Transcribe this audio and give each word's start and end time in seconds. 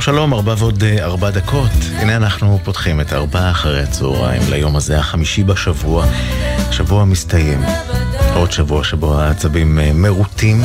שלום 0.00 0.16
שלום, 0.16 0.34
ארבע 0.34 0.54
ועוד 0.58 0.82
אה, 0.82 1.04
ארבע 1.04 1.30
דקות. 1.30 1.70
הנה 1.96 2.16
אנחנו 2.16 2.58
פותחים 2.64 3.00
את 3.00 3.12
ארבע 3.12 3.50
אחרי 3.50 3.82
הצהריים 3.82 4.42
ליום 4.50 4.76
הזה, 4.76 4.98
החמישי 4.98 5.44
בשבוע. 5.44 6.06
שבוע 6.70 7.04
מסתיים. 7.04 7.62
עוד 8.34 8.52
שבוע 8.52 8.84
שבו 8.84 9.20
העצבים 9.20 9.78
אה, 9.78 9.92
מרוטים. 9.94 10.62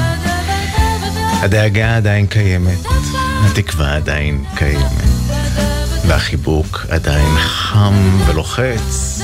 הדאגה 1.41 1.97
עדיין 1.97 2.27
קיימת, 2.27 2.77
התקווה 3.45 3.95
עדיין 3.95 4.43
קיימת. 4.55 4.91
והחיבוק 6.07 6.85
עדיין 6.89 7.37
חם 7.37 7.93
ולוחץ, 8.25 9.21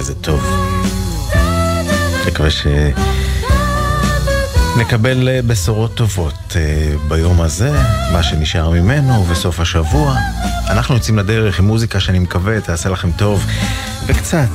וזה 0.00 0.14
טוב. 0.14 0.40
מקווה 2.26 2.50
ש... 2.50 2.66
נקבל 4.80 5.28
אה, 5.28 5.42
בשורות 5.42 5.94
טובות 5.94 6.56
אה, 6.56 6.92
ביום 7.08 7.40
הזה, 7.40 7.72
מה 8.12 8.22
שנשאר 8.22 8.70
ממנו, 8.70 9.24
בסוף 9.24 9.60
השבוע. 9.60 10.16
אנחנו 10.68 10.94
יוצאים 10.94 11.18
לדרך 11.18 11.58
עם 11.58 11.66
מוזיקה 11.66 12.00
שאני 12.00 12.18
מקווה 12.18 12.60
תעשה 12.60 12.88
לכם 12.88 13.10
טוב, 13.12 13.46
וקצת 14.06 14.48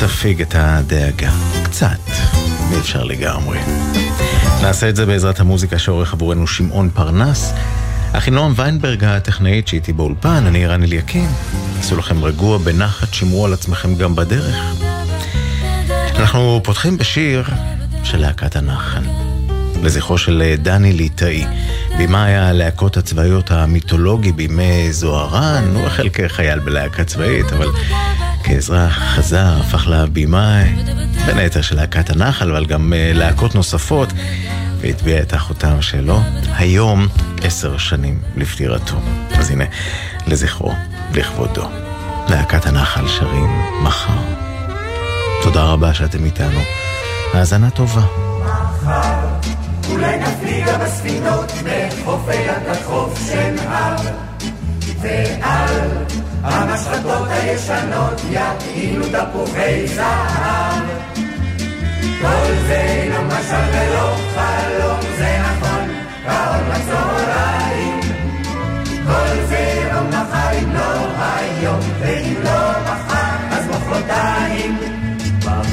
תפיג 0.00 0.42
את 0.42 0.54
הדאגה. 0.58 1.30
קצת, 1.64 1.98
אי 2.72 2.78
אפשר 2.78 3.04
לגמרי. 3.04 3.58
נעשה 4.62 4.88
את 4.88 4.96
זה 4.96 5.06
בעזרת 5.06 5.40
המוזיקה 5.40 5.78
שעורך 5.78 6.12
עבורנו 6.12 6.46
שמעון 6.46 6.90
פרנס. 6.94 7.52
אחינועם 8.12 8.52
ויינברג 8.56 9.04
הטכנאית 9.04 9.68
שאיתי 9.68 9.92
באולפן, 9.92 10.44
אני 10.46 10.66
רן 10.66 10.82
אליקים. 10.82 11.28
עשו 11.80 11.96
לכם 11.96 12.24
רגוע 12.24 12.58
בנחת, 12.58 13.14
שמרו 13.14 13.46
על 13.46 13.52
עצמכם 13.52 13.94
גם 13.94 14.16
בדרך. 14.16 14.56
אנחנו 16.18 16.60
פותחים 16.64 16.98
בשיר 16.98 17.44
של 18.04 18.18
להקת 18.18 18.56
הנחן. 18.56 19.21
לזכרו 19.82 20.18
של 20.18 20.42
אה, 20.44 20.54
דני 20.56 20.92
ליטאי. 20.92 21.44
במאי 21.98 22.34
הלהקות 22.34 22.96
הצבאיות 22.96 23.50
המיתולוגי 23.50 24.32
בימי 24.32 24.92
זוהרן, 24.92 25.64
הוא 25.74 25.86
החל 25.86 26.08
כחייל 26.08 26.58
בלהקה 26.58 27.04
צבאית, 27.04 27.52
אבל 27.52 27.68
כאזרח 28.44 28.98
חזר, 28.98 29.60
הפך 29.60 29.86
לבמאי, 29.88 30.74
בין 31.26 31.38
היתר 31.38 31.62
של 31.62 31.76
להקת 31.76 32.10
הנחל, 32.10 32.50
אבל 32.50 32.66
גם 32.66 32.92
אה, 32.92 33.12
להקות 33.14 33.54
נוספות, 33.54 34.12
והטביע 34.80 35.22
את 35.22 35.32
החותם 35.32 35.82
שלו, 35.82 36.20
היום 36.54 37.08
עשר 37.42 37.78
שנים 37.78 38.18
לפטירתו. 38.36 38.96
אז 39.34 39.50
הנה, 39.50 39.64
לזכרו, 40.26 40.72
לכבודו. 41.14 41.68
להקת 42.28 42.66
הנחל 42.66 43.08
שרים 43.08 43.62
מחר. 43.82 44.18
תודה 45.42 45.64
רבה 45.64 45.94
שאתם 45.94 46.24
איתנו. 46.24 46.60
האזנה 47.34 47.70
טובה. 47.70 48.02
אולי 50.02 50.18
נפליג 50.18 50.66
בספינות 50.80 51.52
מחופי 51.52 52.48
עד 52.48 52.62
לחוף 52.70 53.18
שנהר 53.26 53.96
ועל 55.00 55.90
המשחטות 56.42 57.28
הישנות 57.30 58.20
יטעינו 58.30 59.04
תפוחי 59.04 59.86
זהב. 59.86 60.82
כל 62.20 62.52
זה 62.66 63.08
לא 63.10 63.22
משל 63.24 63.64
ולא 63.72 64.16
חלום 64.34 65.00
זה 65.18 65.38
נכון 65.42 65.88
קרוב 66.24 66.68
בצהריים 66.68 68.00
כל 69.06 69.44
זה 69.48 69.90
לא 69.92 70.00
מחר 70.08 70.58
אם 70.62 70.72
לא 70.74 71.24
היום 71.24 71.80
ואם 72.00 72.34
לא 72.44 72.70
מחר 72.84 73.56
אז 73.56 73.66
מחרתיים 73.68 75.01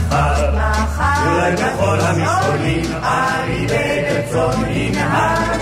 מחר 0.09 1.19
אולי 1.25 1.51
בכל 1.51 1.99
המסעולים 1.99 2.85
ארי 3.03 3.67
בצאן 3.67 4.69
ינהג. 4.69 5.59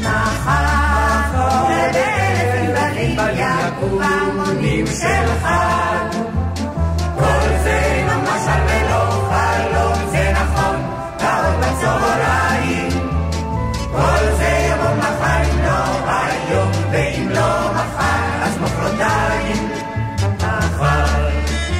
מחר 0.00 1.42
ובאלף 1.64 2.54
ילדים 2.64 3.18
יקום 3.34 3.98
פעמונים 4.02 4.86
של 4.86 5.26
חג. 5.42 6.16
כל 7.18 7.48
זה 7.62 8.04
לא 8.06 8.22
משל 8.22 8.62
ולא 8.68 9.28
חלום, 9.30 10.10
זה 10.10 10.32
נכון, 10.32 10.76
קרוב 11.18 11.60
בצהריים. 11.60 12.90
כל 13.92 14.32
זה 14.38 14.68
יבוא 14.70 14.94
מחר 14.98 15.42
אם 15.52 15.62
לא 15.64 16.12
היום, 16.12 16.70
ואם 16.92 17.28
לא 17.28 17.72
מחר 17.74 18.42
אז 18.42 18.58
מחרתיים. 18.60 19.68
מחר 20.36 21.28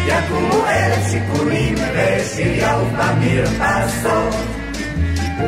יקומו 0.06 0.66
אלף 0.66 1.10
שיכונים 1.10 1.81
ושיר 2.22 2.52
יעוף 2.52 2.88
במרפסות. 2.88 4.34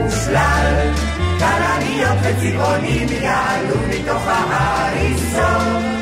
ושלל 0.06 0.92
כלניות 1.38 2.18
וצבעונים 2.22 3.08
יעלו 3.22 3.76
מתוך 3.88 4.22
ההריסות. 4.26 5.93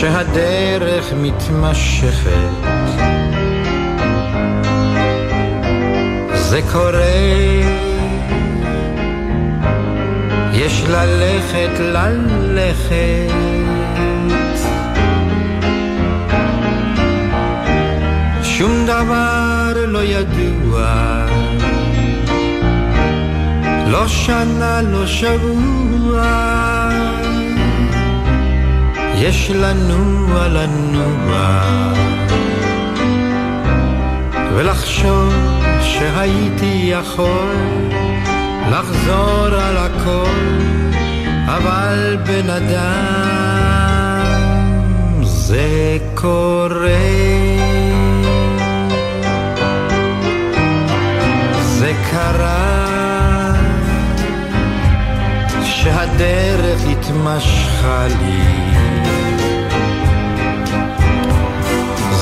שהדרך 0.00 1.12
מתמשכת. 1.16 2.50
זה 6.34 6.60
קורה. 6.72 6.98
יש 10.52 10.84
ללכת 10.88 11.80
ללכת. 11.80 13.32
שום 18.42 18.86
דבר 18.86 19.72
לא 19.86 20.02
ידוע. 20.04 20.94
לא 23.86 24.08
שנה, 24.08 24.82
לא 24.82 25.06
שבוע, 25.06 26.67
יש 29.20 29.50
לנוע 29.50 30.48
לנוע 30.48 31.60
ולחשוב 34.54 35.34
שהייתי 35.82 36.82
יכול 36.84 37.56
לחזור 38.70 39.46
על 39.46 39.76
הכל 39.76 40.58
אבל 41.46 42.16
בן 42.26 42.50
אדם 42.50 43.88
זה 45.22 45.98
קורה. 46.14 46.88
זה 51.62 51.92
קרה 52.10 53.52
שהדרך 55.64 56.80
התמשכה 56.90 58.06
לי. 58.06 58.67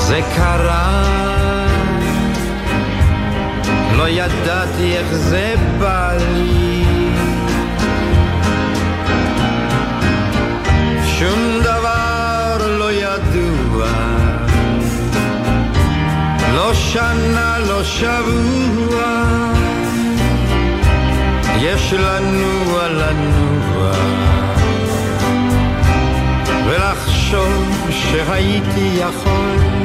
זה 0.07 0.21
קרה, 0.35 1.03
לא 3.97 4.09
ידעתי 4.09 4.97
איך 4.97 5.13
זה 5.13 5.55
בא 5.79 6.11
לי. 6.33 6.83
שום 11.05 11.59
דבר 11.61 12.57
לא 12.79 12.91
ידוע, 12.91 13.87
לא 16.53 16.73
שנה, 16.73 17.57
לא 17.67 17.83
שבוע. 17.83 19.27
יש 21.59 21.93
לנוע 21.93 22.87
לנוע 22.87 23.91
ולחשוב 26.65 27.87
שהייתי 27.89 28.89
יכול 28.99 29.76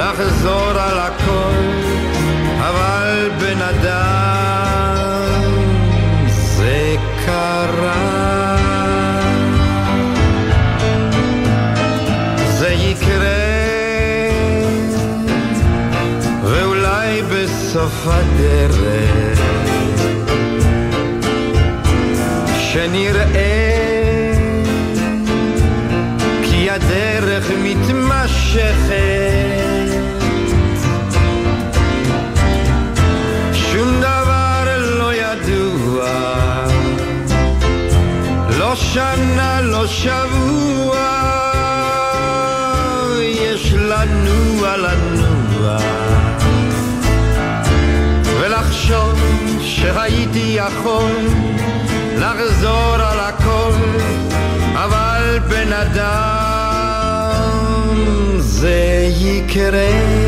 לחזור 0.00 0.70
על 0.78 0.98
הכל 0.98 1.64
אבל 2.58 3.30
בן 3.40 3.62
אדם 3.62 5.42
זה 6.28 6.96
קרה. 7.26 8.56
זה 12.58 12.68
יקרה 12.68 13.50
ואולי 16.44 17.22
בסוף 17.22 18.06
הדרך 18.06 19.40
שנראה 22.58 23.39
יכול 50.66 51.28
לחזור 52.16 52.94
על 52.94 53.20
הכל, 53.20 53.72
אבל 54.74 55.38
בן 55.48 55.72
אדם 55.72 56.40
זה 58.38 59.08
יקרה. 59.20 60.19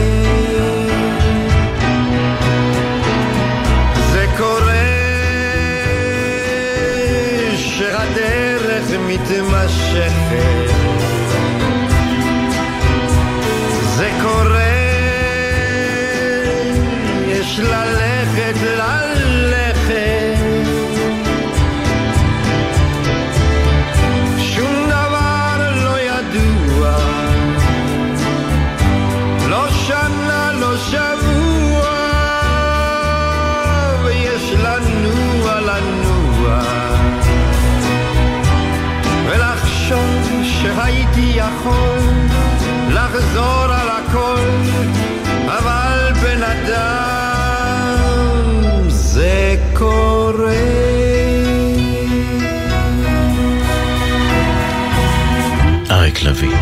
לביא, 56.43 56.57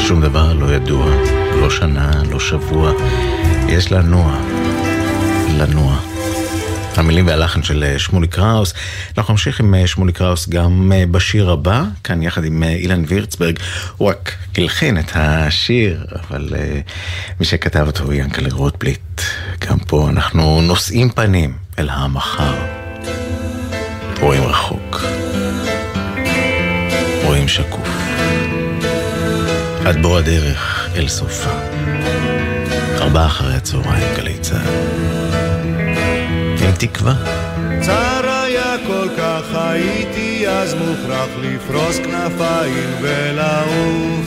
שום 0.00 0.20
דבר 0.20 0.52
לא 0.52 0.74
ידוע, 0.74 1.06
לא 1.60 1.70
שנה, 1.70 2.10
לא 2.30 2.40
שבוע, 2.40 2.92
יש 3.68 3.92
לנוע, 3.92 4.36
לנוע. 5.58 6.00
המילים 6.96 7.26
והלחן 7.26 7.62
של 7.62 7.84
אה, 7.84 7.98
שמולי 7.98 8.28
קראוס. 8.28 8.74
אנחנו 9.18 9.34
נמשיך 9.34 9.60
עם 9.60 9.74
אה, 9.74 9.86
שמולי 9.86 10.12
קראוס 10.12 10.48
גם 10.48 10.92
אה, 10.94 11.04
בשיר 11.10 11.50
הבא, 11.50 11.84
כאן 12.04 12.22
יחד 12.22 12.44
עם 12.44 12.62
אילן 12.62 13.02
וירצברג. 13.06 13.58
הוא 13.96 14.08
רק 14.08 14.34
הלחין 14.58 14.98
את 14.98 15.10
השיר, 15.14 16.04
אבל 16.28 16.48
מי 17.40 17.46
שכתב 17.46 17.84
אותו 17.86 18.04
הוא 18.04 18.12
ינקלה 18.12 18.48
רוטבליט. 18.52 19.20
גם 19.68 19.78
פה 19.78 20.08
אנחנו 20.08 20.60
נושאים 20.62 21.10
פנים 21.10 21.54
אל 21.78 21.88
המחר. 21.90 22.54
רואים 24.20 24.42
רחוק, 24.42 25.00
רואים 27.24 27.48
שקוף. 27.48 27.91
עד 29.86 30.02
בוא 30.02 30.18
הדרך 30.18 30.88
אל 30.96 31.08
סופה. 31.08 31.50
ארבעה 33.00 33.26
אחרי 33.26 33.54
הצהריים, 33.54 34.14
גלי 34.16 34.38
צה"ל. 34.38 34.92
עם 36.64 36.72
תקווה. 36.78 37.14
צר 37.80 38.42
היה 38.44 38.74
כל 38.86 39.08
כך 39.18 39.42
הייתי 39.54 40.48
אז 40.48 40.74
מוכרח 40.74 41.28
לפרוס 41.42 41.96
כנפיים 41.96 42.90
ולעוף 43.00 44.26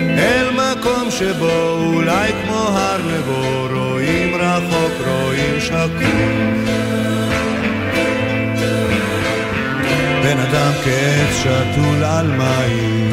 אל 0.00 0.50
מקום 0.50 1.10
שבו 1.10 1.70
אולי 1.70 2.32
כמו 2.44 2.68
הר 2.68 2.98
נבו 2.98 3.68
רואים 3.70 4.34
רחוק 4.34 4.92
רואים 5.06 5.60
שקוף 5.60 6.68
בן 10.22 10.38
אדם 10.38 10.72
כעץ 10.84 11.36
שתול 11.42 12.04
על 12.04 12.26
מים 12.26 13.12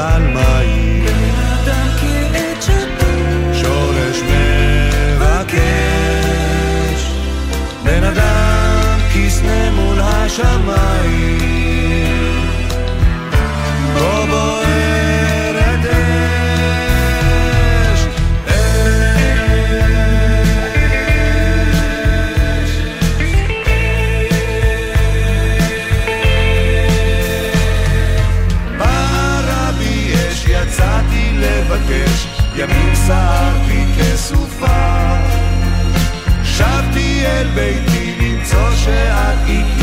על 0.00 0.22
מים. 0.22 1.04
בן 1.04 1.34
אדם 1.54 1.88
כעץ 2.00 2.64
שתול. 2.64 3.54
שורש 3.54 4.18
מבקש. 5.16 5.80
בן 7.84 8.04
אדם 8.04 8.98
כסנה 9.14 9.70
מול 9.70 10.00
השמיים. 10.00 11.59
אל 37.40 37.48
ביתי 37.48 38.14
למצוא 38.20 38.70
שאת 38.76 39.38
איתי, 39.46 39.79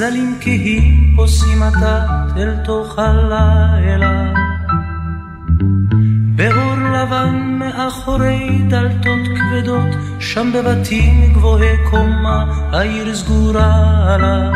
צללים 0.00 0.38
כהים 0.40 1.14
עושים 1.16 1.62
עתה 1.62 2.06
אל 2.36 2.56
תוך 2.64 2.98
הלילה. 2.98 4.32
באור 6.36 6.74
לבן 6.74 7.58
מאחורי 7.58 8.62
דלתות 8.68 9.20
כבדות, 9.36 9.94
שם 10.20 10.52
בבתים 10.54 11.32
גבוהי 11.32 11.76
קומה, 11.90 12.44
העיר 12.72 13.14
סגורה 13.14 14.16
לה. 14.16 14.50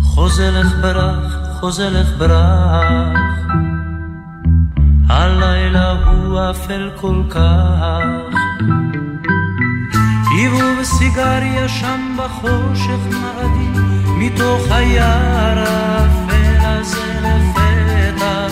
חוזה 0.00 0.50
לך 0.50 0.74
ברח, 0.82 1.58
חוזה 1.60 1.90
לך 1.90 2.18
ברח, 2.18 3.18
הלילה 5.08 5.92
הוא 5.92 6.40
אפל 6.50 6.90
כל 7.00 7.22
כך. 7.30 8.43
היוו 10.36 10.76
בסיגריה 10.80 11.68
שם 11.68 12.16
בחושך 12.16 12.98
מאדים 13.10 13.72
מתוך 14.18 14.62
היער 14.70 15.58
האפל 15.58 16.56
הזה 16.60 17.20
לפתע. 17.22 18.46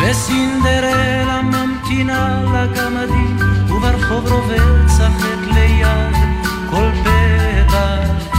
וסינדרלה 0.00 1.42
ממתינה 1.42 2.42
לגמדים 2.54 3.36
וברחוב 3.68 4.32
רובץ 4.32 5.00
החטא 5.00 5.50
ליד 5.54 6.14
כל 6.70 6.90
פתח 7.02 8.38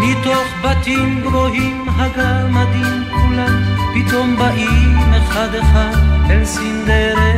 מתוך 0.00 0.46
בתים 0.64 1.20
גבוהים 1.20 1.86
הגמדים 1.88 3.04
כולם 3.10 3.62
פתאום 3.94 4.36
באים 4.36 4.98
אחד 5.12 5.54
אחד 5.54 5.96
אל 6.30 6.44
סינדרלה 6.44 7.29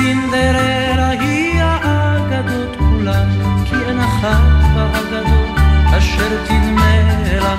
סינדרלה 0.00 1.08
היא 1.08 1.62
האגדות 1.62 2.76
כולן 2.78 3.28
כי 3.64 3.74
אין 3.88 4.00
אחת 4.00 4.40
באגדות 4.74 5.58
אשר 5.98 6.44
תדמה 6.44 6.96
לה. 7.42 7.56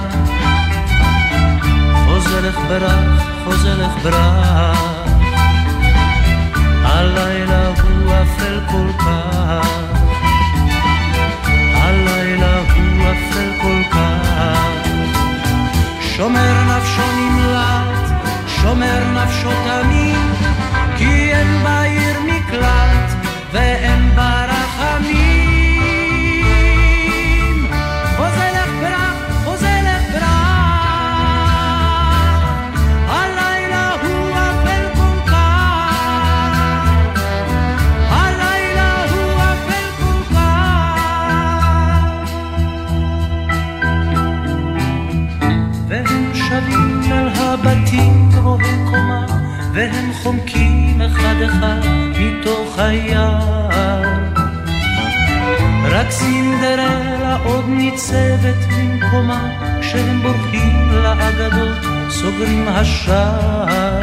חוזרך 2.05 2.57
ברח, 2.67 3.23
חוזרך 3.43 3.91
ברח, 4.03 4.79
הלילה 6.83 7.67
הוא 7.67 8.13
אפל 8.23 8.59
כל 8.71 8.91
כך, 8.97 9.67
הלילה 11.73 12.57
הוא 12.57 13.03
אפל 13.11 13.49
כל 13.61 13.81
כך, 13.91 14.57
שומר 16.01 16.63
נפשו 16.63 17.01
נמלט, 17.17 18.11
שומר 18.47 18.99
נפשו 19.13 19.49
תמיד, 19.65 20.30
והם 49.73 50.13
חומקים 50.13 51.01
אחד 51.01 51.35
אחד 51.45 51.79
מתוך 52.19 52.79
היער. 52.79 54.03
רק 55.83 56.11
סינדרלה 56.11 57.37
עוד 57.43 57.65
ניצבת 57.67 58.55
במקומה, 58.69 59.49
כשהם 59.81 60.21
בורחים 60.21 60.89
לאגדות, 60.91 61.77
סוגרים 62.09 62.67
השער. 62.67 64.01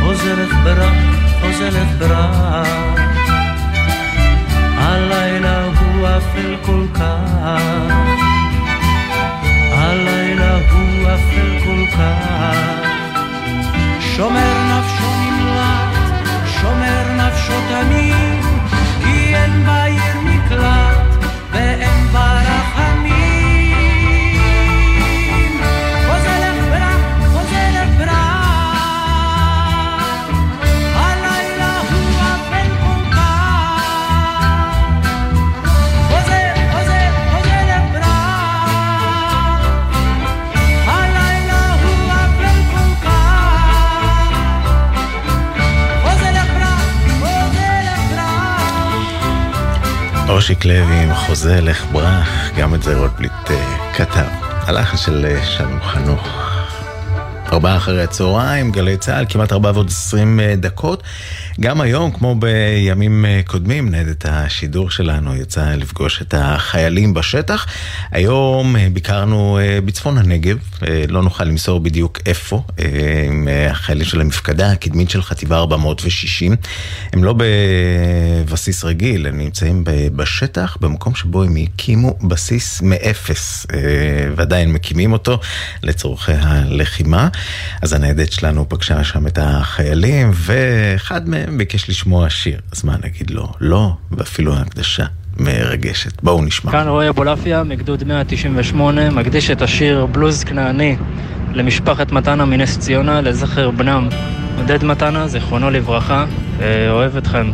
חוזרת 0.00 0.48
ברק, 0.64 0.94
חוזרת 1.40 1.98
ברק, 1.98 2.98
הלילה 4.76 5.64
הוא 5.64 6.08
אפל 6.08 6.56
כל 6.66 6.86
כך, 6.94 7.92
הלילה 9.72 10.56
הוא 10.56 11.14
אפל 11.14 11.64
כל 11.64 11.96
כך. 11.96 12.97
שומר 14.18 14.78
נפשו 14.78 15.17
אושיק 50.48 50.64
לוי 50.64 51.02
עם 51.02 51.14
חוזה 51.14 51.60
לך 51.60 51.86
ברח, 51.92 52.50
גם 52.58 52.74
את 52.74 52.82
זה 52.82 52.98
רוטבליט 52.98 53.32
uh, 53.32 53.96
כתב. 53.96 54.28
הלחן 54.42 54.96
של 54.96 55.26
uh, 55.26 55.44
שלום 55.46 55.80
חנוך. 55.82 56.28
ארבעה 57.52 57.76
אחרי 57.76 58.02
הצהריים, 58.02 58.72
גלי 58.72 58.96
צה"ל, 58.96 59.24
כמעט 59.28 59.52
ארבע 59.52 59.70
ועוד 59.74 59.88
עשרים 59.88 60.40
אה, 60.40 60.54
דקות. 60.56 61.02
גם 61.60 61.80
היום, 61.80 62.10
כמו 62.10 62.34
בימים 62.34 63.24
אה, 63.24 63.40
קודמים, 63.46 63.90
ניידת 63.90 64.26
השידור 64.28 64.90
שלנו 64.90 65.36
יצאה 65.36 65.76
לפגוש 65.76 66.22
את 66.22 66.34
החיילים 66.38 67.14
בשטח. 67.14 67.66
היום 68.10 68.76
אה, 68.76 68.88
ביקרנו 68.92 69.58
בצפון 69.84 70.18
הנגב, 70.18 70.56
לא 71.08 71.22
נוכל 71.22 71.44
למסור 71.44 71.80
בדיוק 71.80 72.18
איפה, 72.26 72.62
עם 73.28 73.48
החיילים 73.70 74.04
של 74.04 74.20
המפקדה 74.20 74.72
הקדמית 74.72 75.10
של 75.10 75.22
חטיבה 75.22 75.56
460. 75.56 76.56
הם 77.12 77.24
לא 77.24 77.34
בבסיס 78.44 78.84
רגיל, 78.84 79.26
הם 79.26 79.38
נמצאים 79.38 79.84
בשטח, 80.16 80.76
במקום 80.80 81.14
שבו 81.14 81.42
הם 81.42 81.56
הקימו 81.56 82.18
בסיס 82.22 82.82
מאפס, 82.82 83.66
ועדיין 84.36 84.72
מקימים 84.72 85.12
אותו 85.12 85.40
לצורכי 85.82 86.32
הלחימה. 86.32 87.28
אז 87.82 87.92
הניידת 87.92 88.32
שלנו 88.32 88.68
פגשה 88.68 89.04
שם 89.04 89.26
את 89.26 89.38
החיילים, 89.42 90.30
ואחד 90.34 91.28
מהם 91.28 91.47
ביקש 91.56 91.90
לשמוע 91.90 92.30
שיר. 92.30 92.60
אז 92.72 92.84
מה 92.84 92.96
נגיד 93.04 93.30
לו? 93.30 93.52
לא, 93.60 93.92
ואפילו 94.10 94.54
ההקדשה. 94.54 95.04
מרגשת. 95.40 96.22
בואו 96.22 96.44
נשמע. 96.44 96.72
כאן 96.72 96.88
רועי 96.88 97.08
אבולעפיה, 97.08 97.62
מגדוד 97.62 98.04
198, 98.04 99.10
מקדיש 99.10 99.50
את 99.50 99.62
השיר 99.62 100.06
בלוז 100.06 100.44
כנעני 100.44 100.96
למשפחת 101.52 102.12
מתנה 102.12 102.44
מנס 102.44 102.78
ציונה, 102.78 103.20
לזכר 103.20 103.70
בנם 103.70 104.08
עודד 104.56 104.84
מתנה, 104.84 105.28
זיכרונו 105.28 105.70
לברכה, 105.70 106.24
אוהב 106.90 107.16
אתכם. 107.16 107.50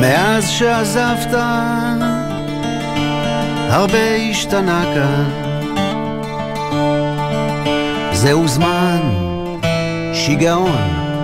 מאז 0.00 0.48
שעזבת, 0.48 1.34
הרבה 3.70 4.14
השתנה 4.30 4.84
כאן. 4.94 5.24
זהו 8.12 8.48
זמן, 8.48 9.00
שיגעון, 10.14 10.78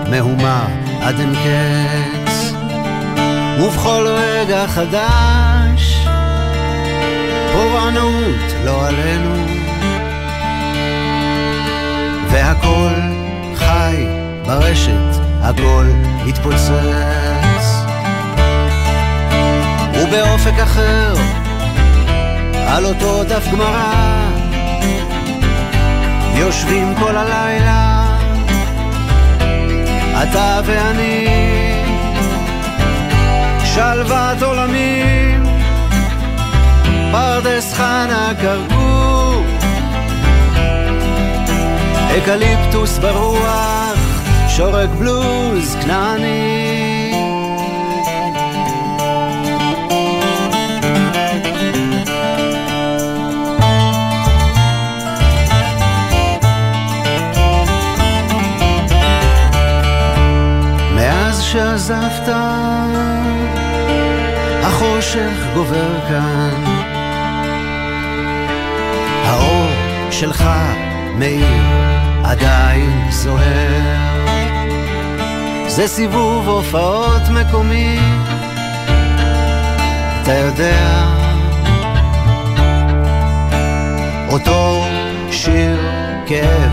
מהומה 0.09 0.67
עד 1.01 1.19
אין 1.19 1.33
קץ. 1.35 2.53
ובכל 3.59 4.07
רגע 4.07 4.67
חדש, 4.67 6.07
פורענות 7.53 8.53
לא 8.65 8.87
עלינו. 8.87 9.35
והכל 12.29 12.93
חי 13.55 14.05
ברשת, 14.45 15.21
הכל 15.41 15.85
התפוצץ. 16.27 17.85
ובאופק 19.93 20.59
אחר, 20.63 21.13
על 22.75 22.85
אותו 22.85 23.23
דף 23.23 23.47
גמרא, 23.51 23.93
יושבים 26.35 26.95
כל 26.99 27.17
הלילה, 27.17 28.05
אתה 30.23 30.59
ואני, 30.65 31.27
שלוות 33.73 34.41
עולמים, 34.41 35.43
פרדס 37.11 37.73
חנה 37.73 38.31
כרכור, 38.41 39.43
אקליפטוס 42.17 42.97
ברוח, 42.97 43.97
שורק 44.47 44.89
בלוז 44.89 45.75
כנעני. 45.81 46.84
שעזבת, 61.75 62.29
החושך 64.63 65.31
גובר 65.53 66.07
כאן. 66.07 66.63
האור 69.25 69.69
שלך 70.11 70.43
מאיר 71.15 71.63
עדיין 72.23 73.07
זוהר. 73.09 73.81
זה 75.67 75.87
סיבוב 75.87 76.47
הופעות 76.47 77.21
מקומי, 77.31 77.99
אתה 80.21 80.33
יודע. 80.33 81.05
אותו 84.31 84.83
שיר 85.31 85.79
כאב 86.25 86.71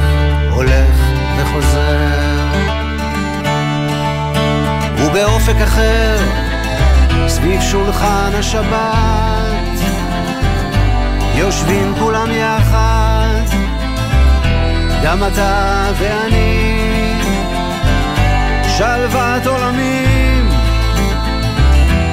הולך 0.50 0.96
וחוזר. 1.38 2.31
ובאופק 5.12 5.56
אחר, 5.64 6.18
סביב 7.28 7.60
שולחן 7.60 8.30
השבת, 8.34 9.78
יושבים 11.34 11.94
כולם 11.98 12.30
יחד, 12.30 13.56
גם 15.04 15.24
אתה 15.24 15.90
ואני, 15.98 17.12
שלוות 18.76 19.46
עולמים, 19.46 20.50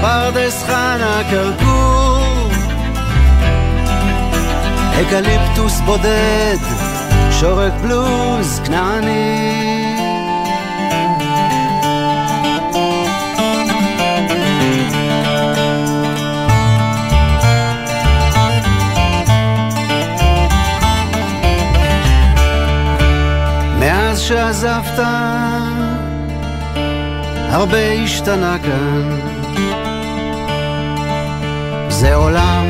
פרדס 0.01 0.63
חנה 0.63 1.21
כרכור, 1.29 2.49
אקליפטוס 5.01 5.79
בודד, 5.79 6.57
שורק 7.31 7.73
בלוז 7.81 8.61
כנעני. 8.65 9.88
שעזבת, 24.29 24.99
הרבה 27.49 27.91
השתנה 27.91 28.57
כאן. 28.63 29.19
זה 31.89 32.15
עולם 32.15 32.65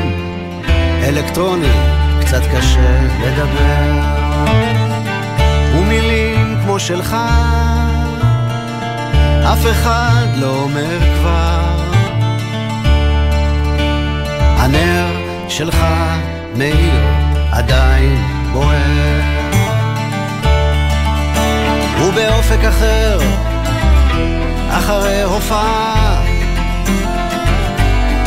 אלקטרוני, 1.02 1.72
קצת 2.20 2.42
קשה 2.56 3.00
לדבר. 3.22 4.00
ומילים 5.74 6.56
כמו 6.64 6.80
שלך, 6.80 7.16
אף 9.52 9.66
אחד 9.70 10.26
לא 10.36 10.54
אומר 10.62 10.98
כבר. 11.20 11.60
הנר 14.56 15.06
שלך 15.48 15.86
מאיר 16.56 17.04
עדיין 17.52 18.24
בוער. 18.52 19.49
ובאופק 22.12 22.64
אחר, 22.68 23.18
אחרי 24.70 25.22
הופעה, 25.22 26.22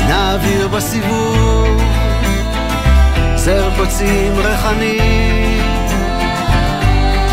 נעביר 0.08 0.68
בסיבוב 0.68 1.82
זר 3.36 3.70
קוצים 3.78 4.38
ריחני, 4.38 5.00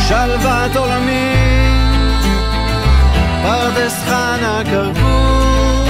שלוות 0.08 0.76
עולמי, 0.76 1.34
פרדס 3.42 4.02
חנה 4.04 4.62
כרכור, 4.70 5.88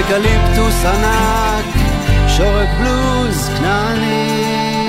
אקליפטוס 0.00 0.84
ענק, 0.84 1.64
שורק 2.28 2.68
בלוז 2.78 3.50
כנעני. 3.58 4.81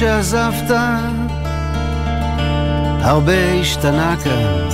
שעזבת, 0.00 0.70
הרבה 3.00 3.52
השתנה 3.60 4.16
כאן. 4.24 4.68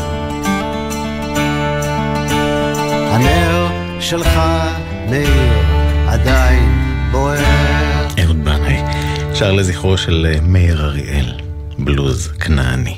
הנר 3.12 3.69
שלך 4.01 4.41
מאיר 5.11 5.53
עדיין 6.09 6.93
בוער. 7.11 8.09
אהוד 8.25 8.45
בנאי, 8.45 8.83
שר 9.35 9.53
לזכרו 9.53 9.99
של 9.99 10.27
אה, 10.33 10.41
מאיר 10.43 10.85
אריאל, 10.85 11.33
בלוז 11.79 12.29
כנעני. 12.41 12.97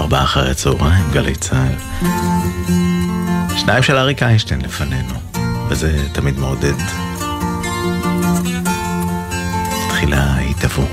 ארבעה 0.00 0.24
אחרי 0.24 0.54
צהריים, 0.54 1.04
גלי 1.12 1.34
צה"ל. 1.34 2.02
שניים 3.56 3.82
של 3.82 3.96
אריק 3.96 4.22
איינשטיין 4.22 4.60
לפנינו, 4.60 5.14
וזה 5.68 5.98
תמיד 6.12 6.38
מעודד. 6.38 7.11
תבוא. 10.62 10.84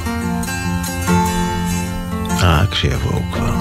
רק 2.41 2.75
שיבואו 2.75 3.21
כבר. 3.31 3.58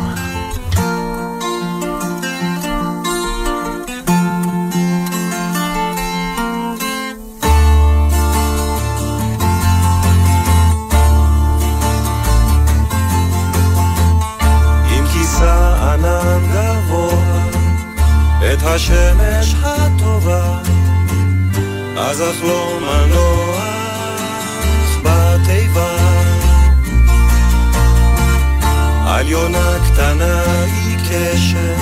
קטנה 29.93 30.43
עיקשת, 30.65 31.77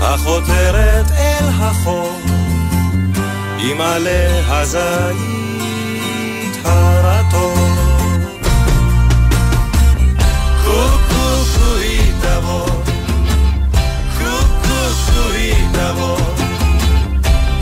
החותרת 0.00 1.10
אל 1.10 1.48
החור, 1.60 2.20
עם 3.58 3.80
עלי 3.80 4.40
הזית 4.48 5.22
הרטוב. 6.64 7.82
קוקוקוי 10.64 12.12
תבוא, 12.20 12.66
קוקוקוי 14.18 15.52
תבוא, 15.72 16.18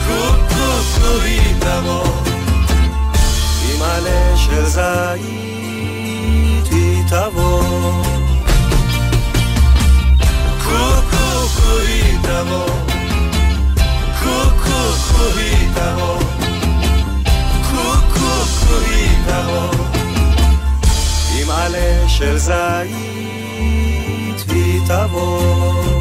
קוקוקוי 0.07 1.39
תבוא, 1.59 2.07
עם 3.65 3.83
עלה 3.83 4.37
של 4.37 4.65
זית 4.65 5.21
היא 6.71 7.03
תבוא. 7.09 8.20
תבוא, 15.73 16.19
קוקוקוי 17.71 19.09
תבוא, 19.27 19.87
עם 21.39 21.51
עלה 21.51 22.09
של 22.09 22.39
זית 22.39 22.55
היא 24.49 24.81
תבוא. 24.87 25.95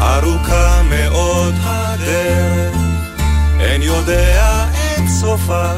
ארוכה 0.00 0.82
מאוד 0.90 1.54
הדרך, 1.64 2.76
אין 3.60 3.82
יודע 3.82 4.53
סופה, 5.24 5.70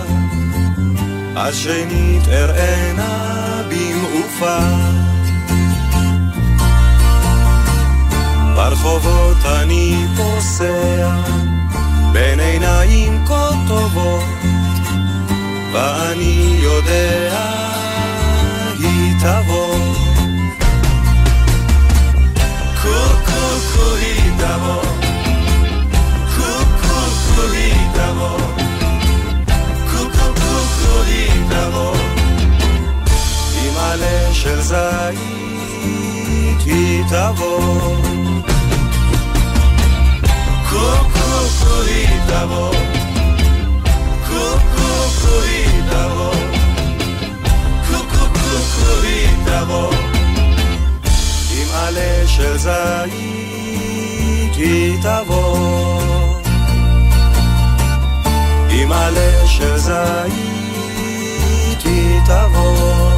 אז 1.37 1.57
שנית 1.57 2.29
אראנה 2.29 3.63
במעופה. 3.69 4.59
ברחובות 8.57 9.37
אני 9.45 10.07
פוסע, 10.17 11.17
בין 12.13 12.41
עיניים 12.41 13.25
כה 13.27 13.51
טובות, 13.69 14.25
ואני 15.73 16.59
יודע, 16.63 17.41
היא 18.79 19.15
תבוא. 19.21 19.77
קוקו 22.83 23.95
היא 24.01 24.33
תבוא, 24.39 24.83
קוקו 26.37 27.43
היא 27.53 27.89
תבוא, 27.95 28.36
היא 31.57 31.65
תבוא, 31.65 31.95
עם 33.65 33.77
עלה 33.77 34.35
של 34.35 34.61
זית 34.61 34.77
היא 36.65 37.05
תבוא. 37.05 37.97
קוקו 40.71 41.83
היא 41.87 42.09
תבוא, 42.27 42.75
קוקו 44.29 45.41
היא 45.49 45.83
תבוא, 45.91 46.35
קוקו 47.91 49.03
היא 49.03 49.29
תבוא. 49.47 49.93
עם 51.51 51.69
עלה 51.75 52.27
של 52.27 52.57
זית 52.59 54.55
היא 54.57 55.03
תבוא. 55.03 56.01
עם 58.71 58.93
עלה 58.93 59.47
של 59.47 59.77
זית 59.79 60.56
היא 62.29 62.49
תבוא. 62.49 63.16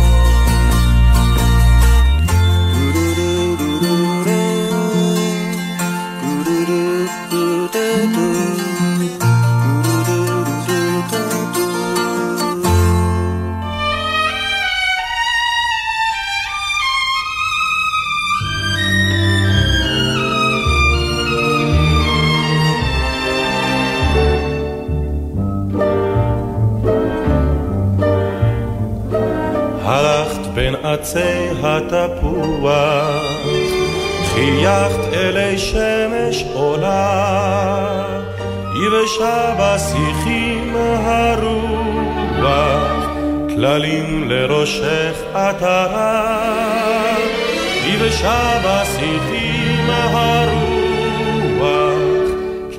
עצי 30.93 31.49
התפוח, 31.63 32.73
חייכת 34.35 35.13
אלי 35.13 35.59
שמש 35.59 36.45
עולה, 36.55 38.05
יבשה 38.87 39.55
בשיחים 39.61 40.77
הרוח, 41.05 42.49
כללים 43.49 44.29
לראשך 44.31 45.15
עטרה, 45.35 46.39
יבשה 47.87 48.61
בשיחים 48.65 49.91
הרוח, 49.91 50.59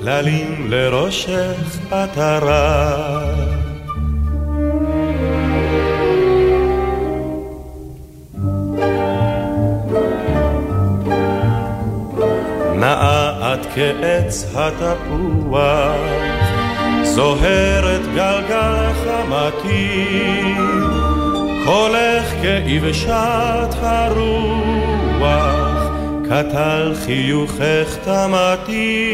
כללים 0.00 0.66
לראשך 0.70 1.78
עטרה. 1.90 3.29
נאה 12.80 13.54
את 13.54 13.66
כעץ 13.74 14.54
התפוח, 14.54 15.96
זוהרת 17.02 18.00
גלגל 18.14 18.92
חמתי, 19.04 20.54
קולך 21.64 22.34
כאבשת 22.42 23.74
הרוח, 23.82 25.30
קטל 26.24 26.92
חיוכך 27.04 27.96
תמתי, 28.04 29.12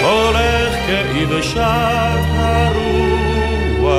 קולך 0.00 0.74
כאבשת 0.86 2.20
הרוח, 2.36 3.90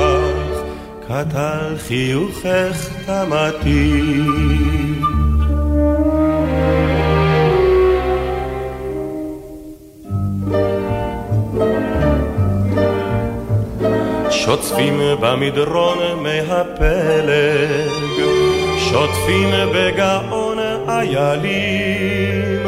קטל 1.08 1.76
חיוכך 1.88 2.88
תמתי. 3.06 4.02
שוטפים 14.52 15.00
במדרון 15.20 15.98
מהפלג, 16.22 17.90
שוטפים 18.78 19.50
בגאון 19.74 20.58
איילים, 20.88 22.66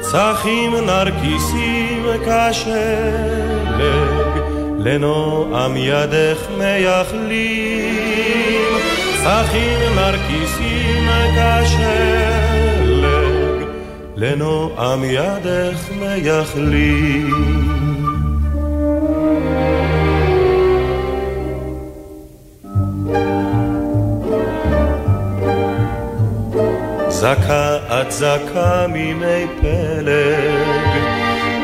צחים 0.00 0.74
נרקיסים 0.74 2.06
כשלג, 2.20 3.84
לנועם 4.78 5.76
ידך 5.76 6.38
מייחלים, 6.58 7.94
צחים 9.22 9.94
נרקיסים 9.96 11.08
כשלג, 11.36 12.04
לנועם 14.16 15.04
ידך 15.04 15.90
מייחלים. 16.00 17.83
זכה 27.24 27.76
את 28.00 28.12
זכה 28.12 28.86
מימי 28.88 29.46
פלג, 29.60 31.04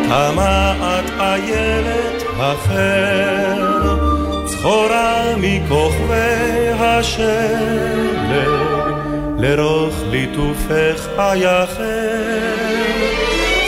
תמה 0.09 0.75
את 0.81 1.11
איילת 1.21 2.23
החר, 2.39 3.97
צחורה 4.47 5.35
מכוכבי 5.37 6.69
השלג, 6.79 8.41
לרוך 9.39 9.95
ליטופך 10.11 11.09
אייחר, 11.19 11.85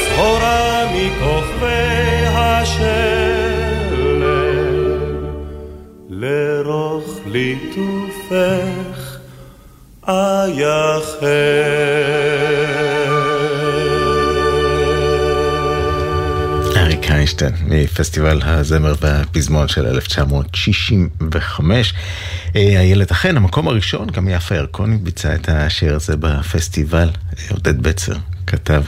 צחורה 0.05 0.85
מכוכבי 0.95 2.27
השלג, 2.27 3.93
לרוך 6.11 7.21
ליטופך 7.27 9.13
אייחר. 10.13 11.23
אריק 16.77 17.11
איינשטיין 17.11 17.53
מפסטיבל 17.65 18.41
הזמר 18.45 18.95
והפזמון 19.01 19.69
של 19.69 19.87
1965. 19.87 21.95
אה, 22.57 22.61
איילת 22.61 23.11
אכן, 23.11 23.37
המקום 23.37 23.69
הראשון, 23.69 24.11
גם 24.11 24.29
יפה 24.29 24.55
ירקוני 24.55 24.97
ביצע 24.97 25.35
את 25.35 25.49
השיר 25.49 25.95
הזה 25.95 26.17
בפסטיבל. 26.17 27.11
עודד 27.51 27.83
בצר 27.83 28.15
כתב, 28.47 28.83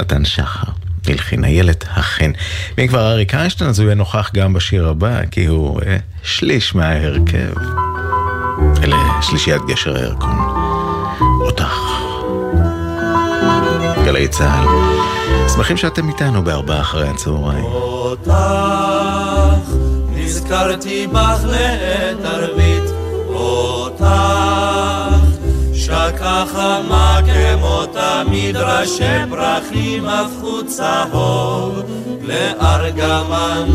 נתן 0.00 0.24
שחר. 0.24 0.72
הלחין 1.08 1.44
איילת 1.44 1.84
אכן. 1.88 2.30
ואם 2.78 2.86
כבר 2.86 3.12
אריק 3.12 3.34
איינשטיין 3.34 3.70
אז 3.70 3.78
הוא 3.78 3.86
יהיה 3.86 3.94
נוכח 3.94 4.30
גם 4.34 4.52
בשיר 4.52 4.88
הבא, 4.88 5.20
כי 5.30 5.46
הוא 5.46 5.80
אה, 5.86 5.96
שליש 6.22 6.74
מההרכב. 6.74 7.52
אלה 8.82 9.22
שלישיית 9.22 9.62
גשר 9.68 9.96
הירקון. 9.96 10.51
אותך. 11.42 11.74
גלי 14.04 14.28
צה"ל. 14.28 14.66
שמחים 15.48 15.76
שאתם 15.76 16.08
איתנו 16.08 16.44
בארבעה 16.44 16.80
אחרי 16.80 17.08
הצהריים. 17.08 17.64
אותך 17.64 18.32
נזכרתי 20.08 21.06
בך 21.06 21.44
לעת 21.44 22.24
ערבית, 22.24 22.90
אותך 23.28 24.06
שקה 25.74 26.44
חמה 26.52 27.20
כמו 27.26 27.86
תמיד 27.86 28.56
ראשי 28.56 29.26
פרחים 29.30 30.08
הפכו 30.08 30.66
צהוב 30.66 31.82
לארגמן 32.22 33.68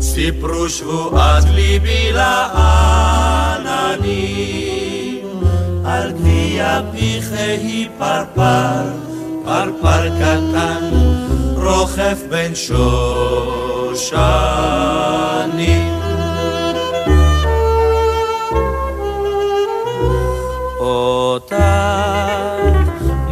סיפרו 0.00 0.68
שבועת 0.68 1.44
ליבי 1.54 2.12
לעננים 2.12 3.50
על 5.90 6.12
גביע 6.12 6.80
פיחי 6.92 7.88
פרפר 7.98 8.82
פרפר 9.44 10.08
קטן 10.18 10.90
רוכב 11.56 12.16
בין 12.28 12.54
שושנים. 12.54 14.00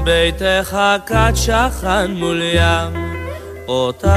ביתך 0.04 0.78
כת 1.06 1.32
שכן 1.34 2.10
מול 2.10 2.42
ים, 2.42 3.14
אותך 3.68 4.08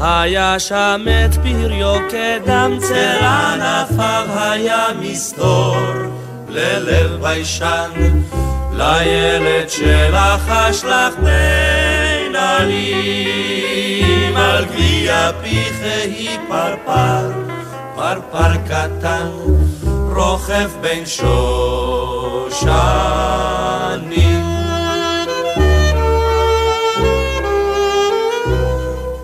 היה 0.00 0.58
שם 0.58 1.04
את 1.24 1.34
פריו 1.34 1.94
כדם 2.10 2.78
צל 2.78 3.24
ענפיו 3.24 4.26
היה 4.36 4.86
מסתור 5.00 5.76
ללב 6.50 7.22
ביישן 7.22 7.90
לילד 8.72 9.70
שלך 9.70 10.48
אשלח 10.48 11.14
בין 11.22 12.36
עלים 12.36 14.36
על 14.36 14.64
גביע 14.64 15.30
פיחי 15.42 16.36
פרפר, 16.48 17.30
פרפר 17.94 18.56
קטן 18.66 19.28
רוכב 20.14 20.70
בין 20.80 21.06
שושנים. 21.06 21.30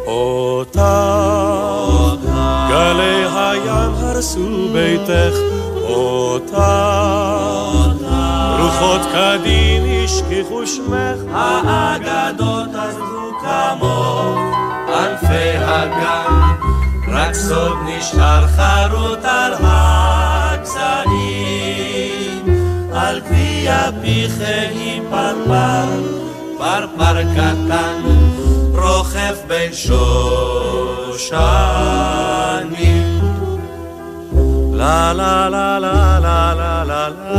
אותך 0.07 0.81
גלי 2.69 3.25
הים 3.35 3.93
הרסו 3.95 4.69
ביתך 4.73 5.37
אותך 5.88 6.57
רוחות 8.61 9.01
קדים 9.12 9.83
השכיחו 10.05 10.66
שמך, 10.66 11.18
האגדות 11.33 12.68
עזבו 12.75 13.31
כמוך, 13.40 14.38
ענפי 14.88 15.57
הגן, 15.57 16.55
רק 17.09 17.35
סוד 17.35 17.79
נשאר 17.87 18.46
חרוט 18.46 19.25
על 19.25 19.53
הגזעים, 19.61 20.96
על 22.94 23.20
גביע 23.20 23.90
פיחי 24.03 25.01
פרפר, 25.11 26.03
פרפר 26.59 27.22
קטן, 27.35 28.03
רוכב 28.72 29.37
בין 29.49 29.72
שושנים. 29.72 30.16
La 34.87 35.12
la 35.12 35.49
la 35.49 35.79
la 35.85 36.18
la 36.27 36.40
la 36.61 36.72
la 36.90 37.03
la 37.11 37.37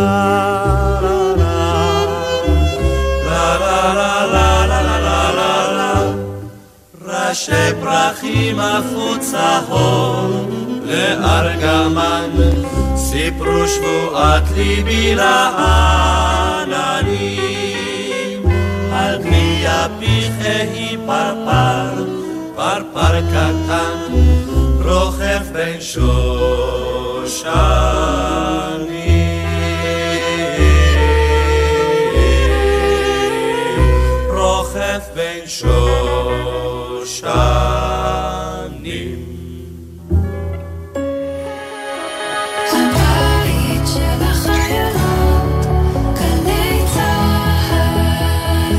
ראשי 7.05 7.73
פרחים 7.81 8.59
הפכו 8.59 9.19
צהוב 9.19 10.49
לארגמן, 10.83 12.29
סיפרו 12.95 13.67
שבועת 13.67 14.43
ליבי 14.55 15.15
לעננים, 15.15 16.47
על 18.93 19.17
גביע 19.17 19.87
פיחי 19.99 20.97
פרפר, 21.05 22.05
פרפר 22.55 23.21
קטן, 23.21 24.26
רוכב 24.87 25.43
בין 25.53 25.81
שושנים. 25.81 26.07
רוכב 34.29 34.99
בין 35.15 35.47
שושנים. 35.47 36.87
הבית 42.73 43.87
של 43.93 44.23
החיילות, 44.23 45.65
גלי 46.15 46.81
צה"ל. 46.93 48.75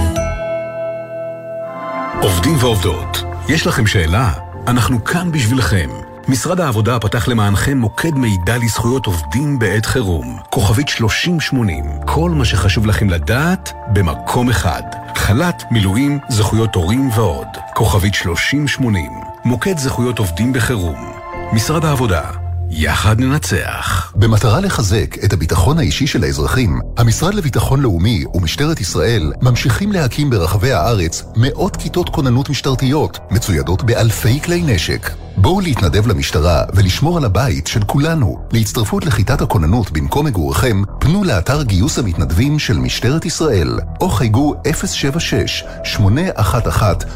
עובדים 2.22 2.56
ועובדות, 2.60 3.22
יש 3.48 3.66
לכם 3.66 3.86
שאלה? 3.86 4.47
אנחנו 4.68 5.04
כאן 5.04 5.32
בשבילכם. 5.32 5.90
משרד 6.28 6.60
העבודה 6.60 6.98
פתח 6.98 7.28
למענכם 7.28 7.78
מוקד 7.78 8.14
מידע 8.14 8.56
לזכויות 8.56 9.06
עובדים 9.06 9.58
בעת 9.58 9.86
חירום. 9.86 10.38
כוכבית 10.50 10.88
3080. 10.88 11.84
כל 12.06 12.30
מה 12.30 12.44
שחשוב 12.44 12.86
לכם 12.86 13.10
לדעת 13.10 13.72
במקום 13.92 14.50
אחד. 14.50 14.82
חל"ת, 15.16 15.62
מילואים, 15.70 16.18
זכויות 16.28 16.74
הורים 16.74 17.10
ועוד. 17.10 17.46
כוכבית 17.74 18.14
3080. 18.14 19.12
מוקד 19.44 19.78
זכויות 19.78 20.18
עובדים 20.18 20.52
בחירום. 20.52 21.12
משרד 21.52 21.84
העבודה. 21.84 22.22
יחד 22.70 23.20
ננצח. 23.20 24.12
במטרה 24.16 24.60
לחזק 24.60 25.24
את 25.24 25.32
הביטחון 25.32 25.78
האישי 25.78 26.06
של 26.06 26.24
האזרחים, 26.24 26.80
המשרד 26.96 27.34
לביטחון 27.34 27.80
לאומי 27.80 28.24
ומשטרת 28.34 28.80
ישראל 28.80 29.32
ממשיכים 29.42 29.92
להקים 29.92 30.30
ברחבי 30.30 30.72
הארץ 30.72 31.24
מאות 31.36 31.76
כיתות 31.76 32.08
כוננות 32.08 32.50
משטרתיות, 32.50 33.18
מצוידות 33.30 33.82
באלפי 33.82 34.40
כלי 34.40 34.62
נשק. 34.62 35.27
בואו 35.40 35.60
להתנדב 35.60 36.06
למשטרה 36.06 36.62
ולשמור 36.74 37.16
על 37.16 37.24
הבית 37.24 37.66
של 37.66 37.84
כולנו. 37.84 38.38
להצטרפות 38.52 39.06
לכיתת 39.06 39.40
הכוננות 39.40 39.90
במקום 39.90 40.26
מגוריכם, 40.26 40.82
פנו 40.98 41.24
לאתר 41.24 41.62
גיוס 41.62 41.98
המתנדבים 41.98 42.58
של 42.58 42.78
משטרת 42.78 43.24
ישראל, 43.24 43.78
או 44.00 44.08
חייגו 44.08 44.54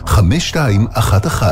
076-811-5211. 0.08 1.42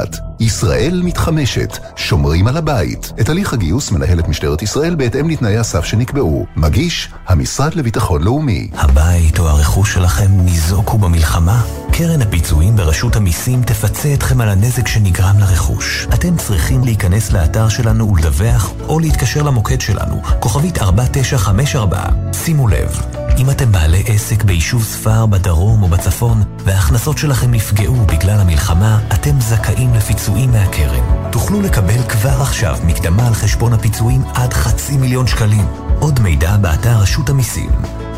ישראל 0.40 1.00
מתחמשת, 1.04 1.78
שומרים 1.96 2.46
על 2.46 2.56
הבית. 2.56 3.12
את 3.20 3.28
הליך 3.28 3.52
הגיוס 3.52 3.90
מנהלת 3.90 4.28
משטרת 4.28 4.62
ישראל 4.62 4.94
בהתאם 4.94 5.30
לתנאי 5.30 5.58
הסף 5.58 5.84
שנקבעו. 5.84 6.46
מגיש, 6.56 7.08
המשרד 7.26 7.74
לביטחון 7.74 8.22
לאומי. 8.22 8.70
הבית 8.74 9.38
או 9.38 9.48
הרכוש 9.48 9.94
שלכם 9.94 10.30
ניזוקו 10.30 10.98
במלחמה? 10.98 11.62
קרן 12.00 12.22
הפיצויים 12.22 12.76
ברשות 12.76 13.16
המיסים 13.16 13.62
תפצה 13.62 14.14
אתכם 14.14 14.40
על 14.40 14.48
הנזק 14.48 14.88
שנגרם 14.88 15.38
לרכוש. 15.38 16.06
אתם 16.14 16.36
צריכים 16.36 16.84
להיכנס 16.84 17.32
לאתר 17.32 17.68
שלנו 17.68 18.12
ולדווח, 18.12 18.72
או 18.88 19.00
להתקשר 19.00 19.42
למוקד 19.42 19.80
שלנו, 19.80 20.22
כוכבית 20.38 20.78
4954. 20.78 22.02
שימו 22.32 22.68
לב, 22.68 23.00
אם 23.38 23.50
אתם 23.50 23.72
בעלי 23.72 24.02
עסק 24.06 24.44
ביישוב 24.44 24.82
ספר 24.82 25.26
בדרום 25.26 25.82
או 25.82 25.88
בצפון, 25.88 26.42
וההכנסות 26.64 27.18
שלכם 27.18 27.50
נפגעו 27.50 27.96
בגלל 27.96 28.40
המלחמה, 28.40 29.00
אתם 29.14 29.40
זכאים 29.40 29.94
לפיצויים 29.94 30.50
מהקרן. 30.50 31.30
תוכלו 31.32 31.60
לקבל 31.60 32.02
כבר 32.08 32.42
עכשיו 32.42 32.78
מקדמה 32.84 33.26
על 33.26 33.34
חשבון 33.34 33.72
הפיצויים 33.72 34.22
עד 34.34 34.52
חצי 34.52 34.96
מיליון 34.96 35.26
שקלים. 35.26 35.66
עוד 35.98 36.20
מידע 36.20 36.56
באתר 36.56 36.98
רשות 36.98 37.30
המיסים. 37.30 37.70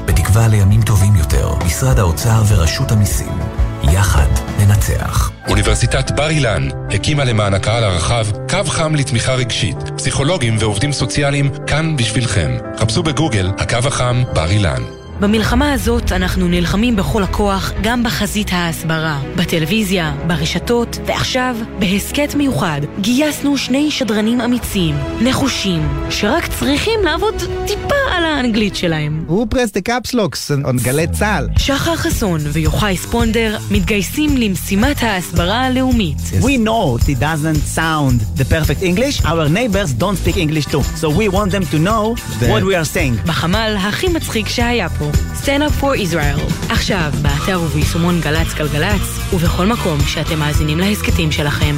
בתקווה 0.06 0.48
לימים 0.48 0.82
טובים 0.82 1.16
יותר, 1.16 1.54
משרד 1.66 1.98
האוצר 1.98 2.42
ורשות 2.48 2.92
המיסים. 2.92 3.38
יחד 3.82 4.28
ננצח. 4.58 5.30
אוניברסיטת 5.48 6.10
בר 6.10 6.30
אילן 6.30 6.68
הקימה 6.90 7.24
למען 7.24 7.54
הקהל 7.54 7.84
הרחב 7.84 8.26
קו 8.50 8.64
חם 8.66 8.94
לתמיכה 8.94 9.34
רגשית. 9.34 9.76
פסיכולוגים 9.96 10.56
ועובדים 10.58 10.92
סוציאליים 10.92 11.50
כאן 11.66 11.96
בשבילכם. 11.96 12.50
חפשו 12.78 13.02
בגוגל 13.02 13.50
הקו 13.58 13.78
החם 13.88 14.22
בר 14.34 14.50
אילן. 14.50 15.01
במלחמה 15.22 15.72
הזאת 15.72 16.12
אנחנו 16.12 16.48
נלחמים 16.48 16.96
בכל 16.96 17.22
הכוח 17.22 17.72
גם 17.82 18.02
בחזית 18.02 18.48
ההסברה, 18.52 19.20
בטלוויזיה, 19.36 20.14
ברשתות, 20.26 20.98
ועכשיו, 21.06 21.56
בהסכת 21.78 22.34
מיוחד, 22.34 22.80
גייסנו 23.00 23.58
שני 23.58 23.90
שדרנים 23.90 24.40
אמיצים, 24.40 24.94
נחושים, 25.20 25.88
שרק 26.10 26.46
צריכים 26.46 27.00
לעבוד 27.04 27.34
טיפה 27.66 27.94
על 28.12 28.24
האנגלית 28.24 28.76
שלהם. 28.76 29.24
הוא 29.26 29.46
פרס 29.50 29.72
דה 29.72 29.80
קפסלוקס, 29.80 30.50
on 30.50 30.82
גלי 30.82 31.06
צה"ל. 31.06 31.48
שחר 31.58 31.96
חסון 31.96 32.40
ויוחאי 32.52 32.96
ספונדר 32.96 33.58
מתגייסים 33.70 34.36
למשימת 34.36 35.02
ההסברה 35.02 35.60
הלאומית. 35.60 36.18
We 36.40 36.66
know 36.66 37.04
it 37.04 37.18
doesn't 37.20 37.78
sound 37.78 38.40
the 38.40 38.44
perfect 38.44 38.82
English, 38.82 39.24
our 39.24 39.48
neighbors 39.48 39.92
don't 40.00 40.16
speak 40.24 40.36
English 40.36 40.66
too, 40.66 40.82
so 41.00 41.08
we 41.08 41.28
want 41.28 41.50
them 41.52 41.64
to 41.72 41.78
know 41.78 42.16
what 42.40 42.62
we 42.62 42.74
are 42.74 42.96
saying. 42.96 43.26
בחמ"ל 43.26 43.76
הכי 43.78 44.08
מצחיק 44.08 44.48
שהיה 44.48 44.88
פה, 44.88 45.11
Stand 45.42 45.62
Up 45.62 45.82
for 45.82 45.96
Israel. 45.96 46.72
עכשיו, 46.72 47.12
באתר 47.22 47.60
וביישומון 47.60 48.20
גל"צ 48.20 48.54
גלגלצ, 48.54 49.18
ובכל 49.32 49.66
מקום 49.66 50.00
שאתם 50.00 50.38
מאזינים 50.38 50.78
להסכתים 50.78 51.32
שלכם. 51.32 51.74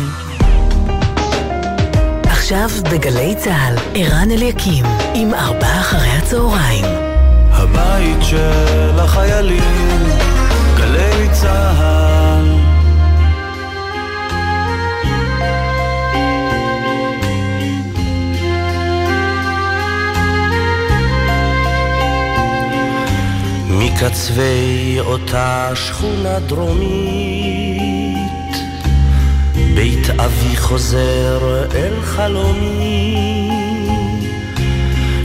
עכשיו 2.22 2.68
בגלי 2.92 3.34
צה"ל, 3.38 3.74
ערן 3.94 4.30
אליקים, 4.30 4.84
עם 5.14 5.34
ארבעה 5.34 5.80
אחרי 5.80 6.08
הצהריים. 6.08 6.84
הבית 7.50 8.22
של 8.22 8.98
החיילים, 8.98 10.02
גלי 10.76 11.28
צה"ל. 11.32 12.13
מקצווי 23.78 25.00
אותה 25.00 25.70
שכונה 25.74 26.38
דרומית, 26.38 28.18
בית 29.74 30.10
אבי 30.10 30.56
חוזר 30.56 31.64
אל 31.74 32.02
חלומי, 32.02 33.50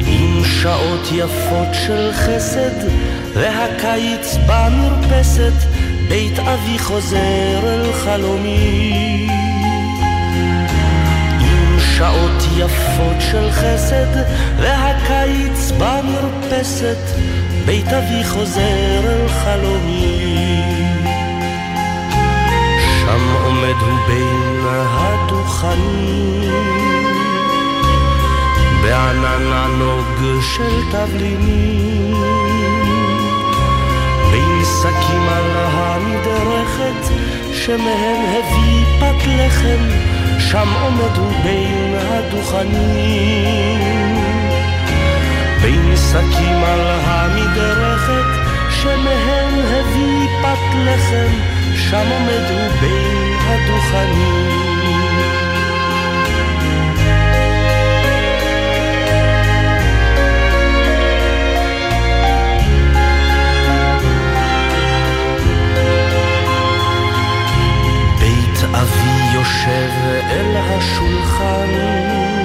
עם 0.07 0.43
שעות 0.43 1.07
יפות 1.11 1.67
של 1.73 2.09
חסד, 2.13 2.87
והקיץ 3.33 4.37
במרפסת, 4.47 5.53
בית 6.09 6.39
אבי 6.39 6.79
חוזר 6.79 7.59
אל 7.63 7.93
חלומי. 7.93 9.29
שעות 11.99 12.43
יפות 12.57 13.15
של 13.31 13.51
חסד, 13.51 14.23
והקיץ 14.57 15.71
במרפסת, 15.77 16.97
בית 17.65 17.87
אבי 17.87 18.23
חוזר 18.23 19.01
אל 19.03 19.27
חלומי. 19.27 20.59
שם 23.01 23.35
עומד 23.43 23.75
הוא 23.81 23.99
בין 24.07 24.65
הדוכנים, 24.91 26.53
בענן 28.83 29.53
ענוג 29.53 30.41
של 30.41 30.81
תבלינים, 30.91 32.13
בין 34.31 34.63
שקים 34.81 35.29
על 35.29 35.51
המדרכת, 35.55 37.13
שמהם 37.53 38.25
הביא 38.25 38.85
פת 38.99 39.27
לחם, 39.27 39.81
שם 40.39 40.69
עומד 40.81 41.17
הוא 41.17 41.31
בין 41.43 41.95
הדוכנים. 41.95 43.79
בין 45.61 45.95
שקים 45.95 46.63
על 46.63 46.81
המדרכת, 47.03 48.25
שמהם 48.69 49.53
הביא 49.59 50.27
פת 50.41 50.75
לחם, 50.85 51.31
שם 51.75 52.07
עומד 52.11 52.49
הוא 52.49 52.71
בין 52.81 53.37
הדוכנים. 53.41 54.69
בית 68.19 68.63
אבי 68.73 69.33
יושב 69.33 69.91
אל 70.31 70.55
השולחן 70.57 72.38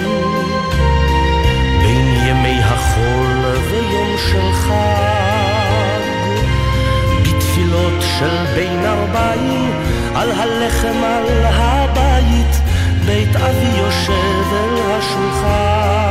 החול 2.95 3.45
ויום 3.71 4.17
של 4.19 4.53
חג, 4.53 6.01
בתפילות 7.23 8.03
של 8.19 8.45
בין 8.55 8.85
ארבעים, 8.85 9.71
על 10.15 10.31
הלחם 10.31 11.05
על 11.05 11.45
הבית, 11.45 12.61
בית 13.07 13.37
אבי 13.37 13.79
יושב 13.79 14.53
אל 14.53 14.79
השולחן. 14.91 16.05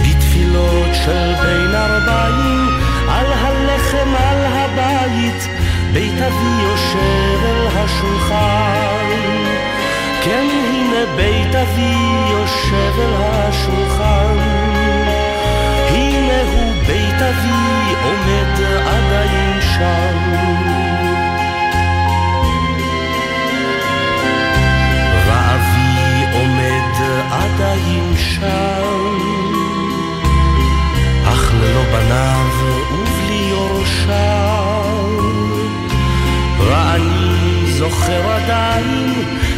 בתפילות 0.00 0.94
של 1.04 1.34
בין 1.42 1.74
ארבעים, 1.74 2.68
על 3.08 3.32
הלחם 3.32 4.14
על 4.18 4.44
הבית, 4.46 5.48
בית 5.92 6.22
אבי 6.22 6.62
יושב 6.62 7.44
אל 7.44 7.66
השולחן. 7.66 9.06
כן, 10.24 10.46
הנה 10.50 11.16
בית 11.16 11.54
אבי 11.54 11.96
יושב 12.30 12.92
אל 12.98 13.14
השולחן. 13.22 14.45
אבי 17.36 17.94
עומד 18.04 18.60
עדיין 18.86 19.60
שם. 19.60 20.18
ואבי 25.26 26.24
עומד 26.32 26.94
עדיין 27.30 28.14
שם, 28.16 29.18
אך 31.24 31.52
ללא 31.54 31.82
בניו 31.92 32.46
ובלי 32.62 33.48
יורשיו. 33.50 34.86
ואני 36.58 37.72
זוכר 37.72 38.30
עדיין 38.32 39.14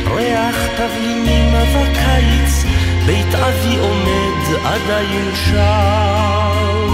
ריח 0.07 0.57
תבלינים 0.77 1.55
בקיץ, 1.75 2.65
בית 3.07 3.35
אבי 3.35 3.77
עומד 3.77 4.65
עדיין 4.65 5.31
שם. 5.35 6.88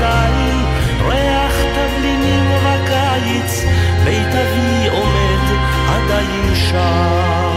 עדיין 0.00 0.64
ריח 1.00 1.54
תבלינים 1.74 2.44
בקיץ, 2.64 3.64
בית 4.04 4.34
אבי 4.34 4.88
עומד 4.88 5.44
עדיין 5.88 6.54
שם. 6.54 7.49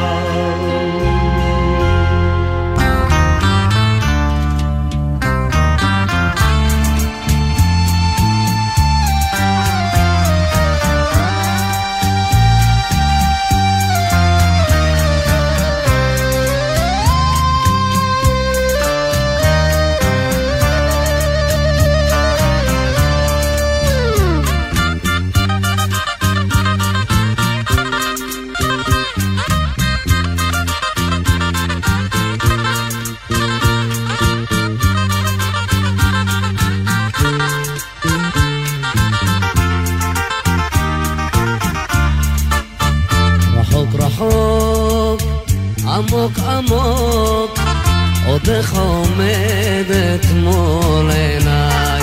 עודך 48.25 48.73
עומדת 48.75 50.25
מול 50.35 51.11
עיניי, 51.11 52.01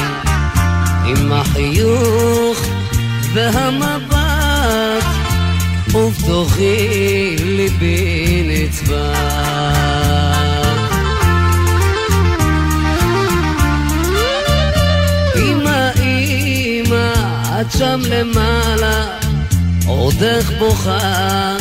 עם 1.07 1.33
החיוך 1.33 2.59
והמבט, 3.35 5.05
ובתוכי 5.95 7.37
ליבי 7.39 8.43
נצבע. 8.47 9.15
אמא, 15.37 15.91
אמא, 16.03 17.13
את 17.61 17.73
שם 17.79 18.01
למעלה, 18.11 19.05
עודך 19.87 20.51
בוכה, 20.59 21.57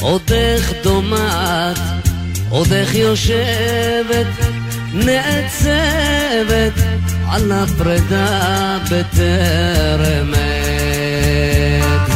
עודך 0.00 0.72
דומעת, 0.82 1.78
עודך 2.50 2.94
יושבת 2.94 4.26
נעצבת 4.92 6.72
על 7.30 7.52
הפרידה 7.52 8.78
בטרם 8.90 10.34
עת. 10.34 12.10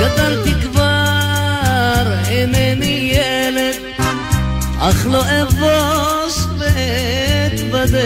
גדלתי 0.00 0.54
כבר, 0.62 2.12
אינני 2.28 3.12
ילד, 3.14 3.76
אך 4.78 5.06
לא 5.06 5.22
אבוש 5.42 6.36
ואתבדה, 6.58 7.98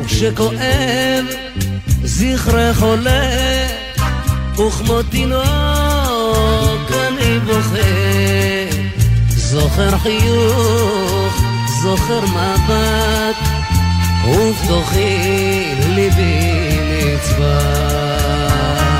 וכשכואב 0.00 1.45
זכרך 2.18 2.82
עולה, 2.82 3.66
וכמו 4.54 5.02
תינוק 5.02 5.40
אני 7.08 7.38
בוכה, 7.46 7.78
זוכר 9.28 9.98
חיוך, 9.98 11.42
זוכר 11.82 12.20
מבט, 12.20 13.36
ובתוכי 14.28 15.74
ליבי 15.88 16.40
נצבט. 17.14 18.95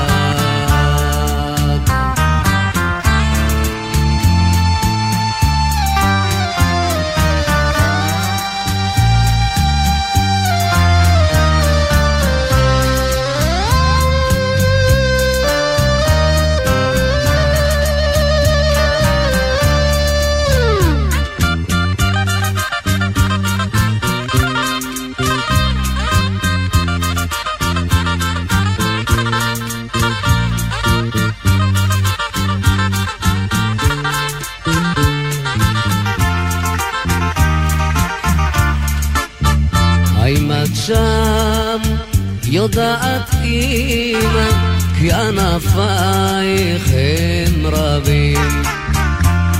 כי 45.07 45.13
ענפייך 45.13 46.87
הם 46.93 47.65
רבים. 47.65 48.63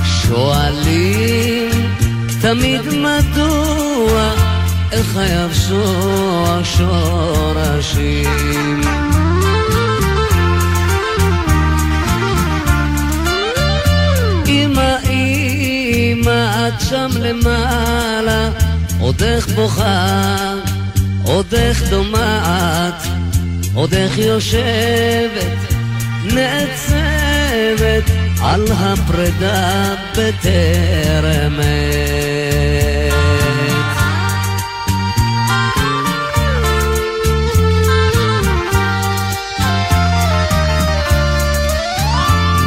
שואלים 0.04 1.70
תמיד 2.40 2.80
מדוע 2.86 4.34
איך 4.92 5.16
היבשו 5.16 5.82
השורשים 6.46 8.30
אמא 14.46 14.96
אמא 15.10 16.68
את 16.68 16.80
שם 16.80 17.08
למעלה 17.20 18.50
עוד 19.00 19.22
איך 19.22 19.48
בוכה, 19.48 20.54
עוד 21.22 21.54
איך 21.54 21.82
דומעת, 21.90 23.17
עוד 23.78 23.94
איך 23.94 24.18
יושבת, 24.18 25.74
נעצבת 26.24 28.10
על 28.42 28.64
הפרידה 28.72 29.94
בטרם 30.12 31.60
עת. 31.60 33.14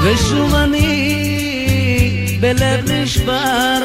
ושוב 0.03 0.55
אני 0.55 2.37
בלב 2.41 2.91
נשבר 2.91 3.79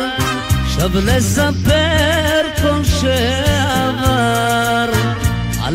שב 0.69 0.97
לספר 0.97 2.43
כל 2.63 2.85
שעבר 2.85 3.56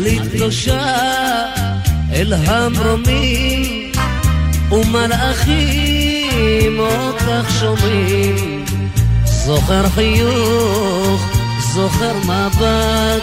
עלית 0.02 0.22
קדושה 0.34 0.96
אל 2.12 2.32
המרומים 2.32 3.92
ומלאכים 4.70 5.58
אותך 6.78 7.50
שומעים 7.60 8.64
זוכר 9.24 9.88
חיוך, 9.88 11.30
זוכר 11.74 12.16
מבט 12.18 13.22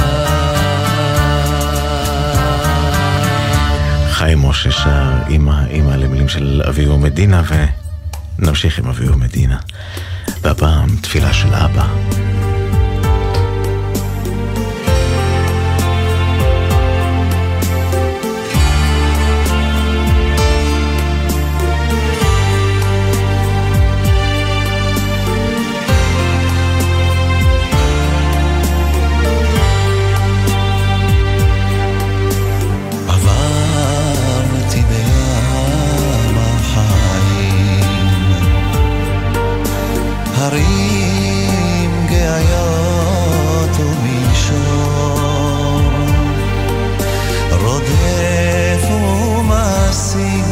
חיים 4.09 4.39
משה 4.39 4.71
שר 4.71 5.11
אימא, 5.29 5.65
אימא 5.69 5.91
למילים 5.91 6.29
של 6.29 6.61
אביהו 6.69 6.97
מדינה, 6.97 7.41
ונמשיך 8.39 8.79
עם 8.79 8.87
אביהו 8.87 9.17
מדינה. 9.17 9.57
והפעם 10.45 10.89
תפילה 11.01 11.33
של 11.33 11.53
אבא. 11.53 12.34
הרים 40.45 42.07
גאיות 42.09 43.69
ומישור, 43.79 45.19
רודף 47.51 48.83
ומשיג, 48.91 50.45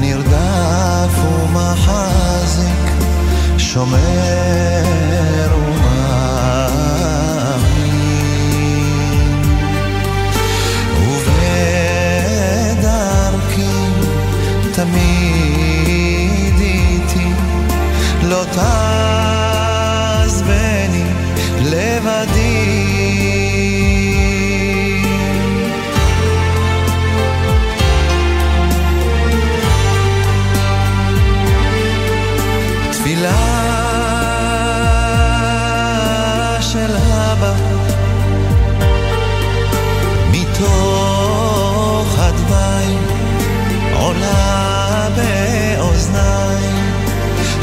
נרדף 0.00 1.18
ומחזיק, 1.24 2.90
שומר 3.58 4.31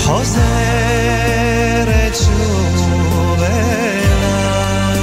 חוזרת 0.08 1.44
שוב 2.14 3.42
אליי 3.42 5.00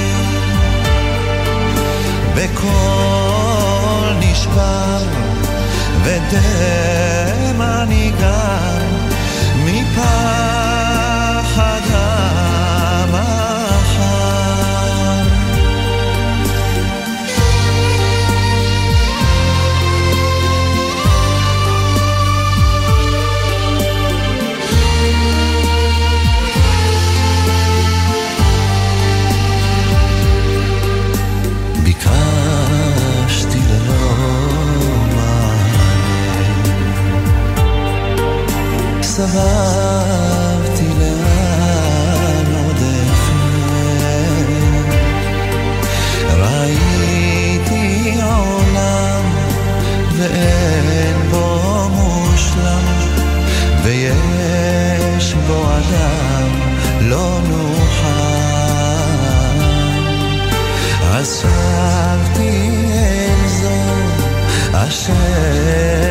בקול 2.34 4.14
נשבר 4.20 5.02
ודמע 6.02 7.84
אשר 65.09 66.06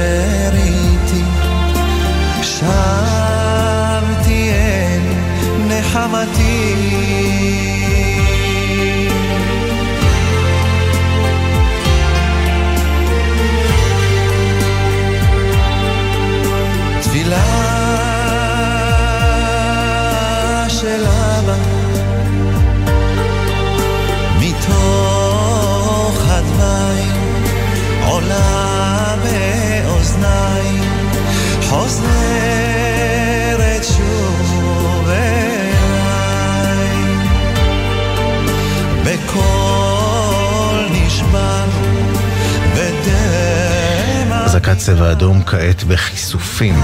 צבע 44.87 45.13
אדום 45.13 45.43
כעת 45.45 45.85
בכיסופים. 45.85 46.75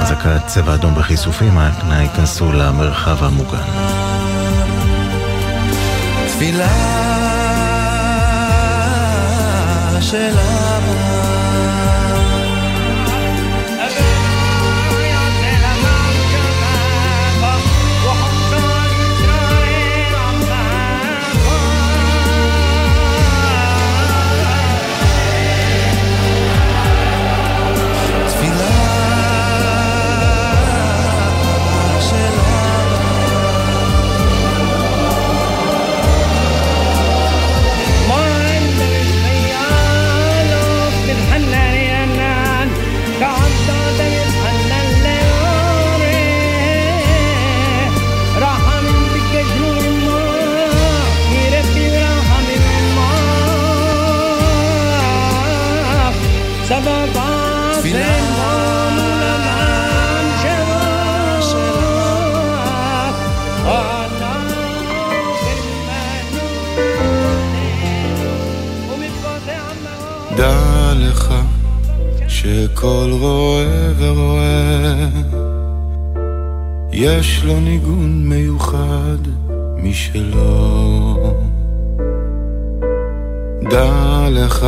אזעקת 0.00 0.46
צבע 0.46 0.74
אדום 0.74 0.94
בכיסופים, 0.94 1.58
אנא 1.58 2.02
ייכנסו 2.02 2.52
למרחב 2.52 3.24
המוגן. 3.24 3.58
תפילה 6.26 6.68
של 10.00 10.34
שכל 72.82 73.10
רואה 73.20 73.92
ורואה 73.98 75.08
יש 76.92 77.44
לו 77.44 77.60
ניגון 77.60 78.28
מיוחד 78.28 79.18
משלו. 79.76 81.16
דע 83.70 84.28
לך 84.30 84.66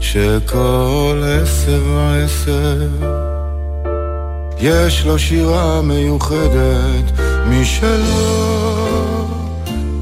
שכל 0.00 1.22
עשר 1.42 1.82
ועשר 1.94 2.88
יש 4.60 5.06
לו 5.06 5.18
שירה 5.18 5.82
מיוחדת 5.82 7.12
משלו 7.50 8.48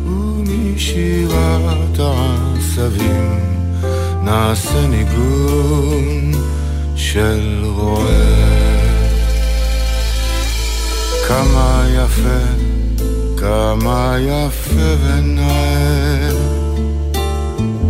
ומשירת 0.06 1.98
העשבים 1.98 3.40
נעשה 4.22 4.86
ניגון 4.86 6.32
של 6.96 7.64
רועה. 7.64 8.46
כמה 11.28 11.86
יפה, 11.94 12.44
כמה 13.36 14.16
יפה 14.20 14.94
ונאה, 15.04 16.30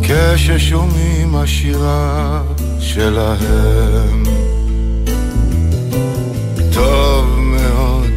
כששומעים 0.02 1.36
השירה 1.36 2.42
שלהם. 2.80 4.22
טוב 6.72 7.38
מאוד 7.38 8.11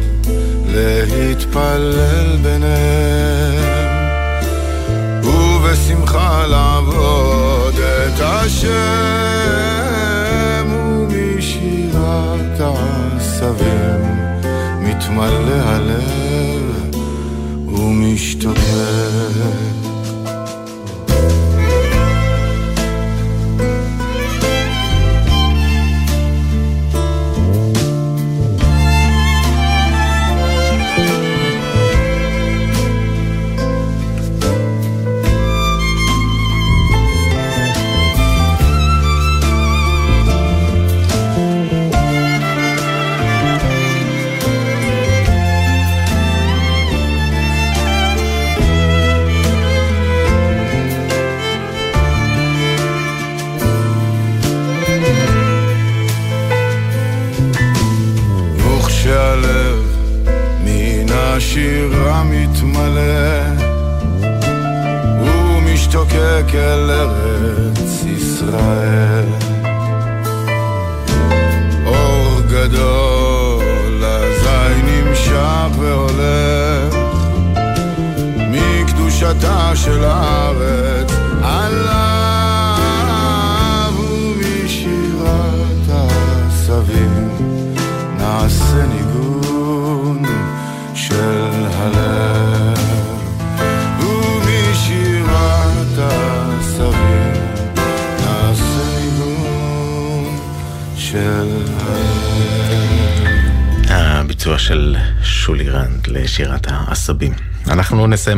להתפלל 0.66 2.36
ביניהם, 2.42 3.64
ובשמחה 5.24 6.46
לעבוד 6.46 7.74
את 7.78 8.20
השם, 8.20 8.70
ומשירת 12.10 12.60
העשבים 12.60 14.00
מתמלא 14.80 15.54
הלב 15.54 16.94
ומשתוקק. 17.66 18.60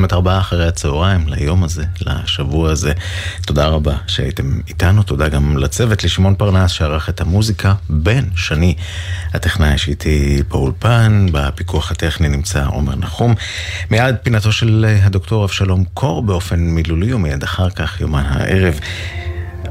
את 0.04 0.12
ארבעה 0.12 0.38
אחרי 0.38 0.68
הצהריים 0.68 1.28
ליום 1.28 1.64
הזה, 1.64 1.84
לשבוע 2.00 2.70
הזה. 2.70 2.92
תודה 3.46 3.66
רבה 3.66 3.96
שהייתם 4.06 4.60
איתנו, 4.68 5.02
תודה 5.02 5.28
גם 5.28 5.56
לצוות, 5.58 6.04
לשמעון 6.04 6.34
פרנס 6.34 6.70
שערך 6.70 7.08
את 7.08 7.20
המוזיקה, 7.20 7.74
בן 7.88 8.24
שני, 8.36 8.74
הטכנאי 9.34 9.78
שאיתי 9.78 10.42
באולפן, 10.48 11.26
בפיקוח 11.32 11.90
הטכני 11.90 12.28
נמצא 12.28 12.64
עומר 12.66 12.96
נחום. 12.96 13.34
מיד 13.90 14.16
פינתו 14.22 14.52
של 14.52 14.86
הדוקטור 15.02 15.44
אבשלום 15.44 15.84
קור 15.94 16.22
באופן 16.22 16.60
מילולי, 16.60 17.12
ומיד 17.12 17.42
אחר 17.42 17.70
כך, 17.70 18.00
יומן 18.00 18.24
הערב, 18.26 18.80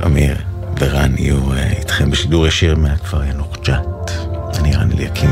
אמיר 0.05 0.35
ורן 0.79 1.17
יהיו 1.17 1.53
אה, 1.53 1.71
איתכם 1.71 2.11
בשידור 2.11 2.47
ישיר 2.47 2.75
מהכפר 2.75 3.23
ינוח 3.23 3.57
ג'ת. 3.63 4.11
אני 4.59 4.75
רן 4.75 4.91
אליקים, 4.91 5.29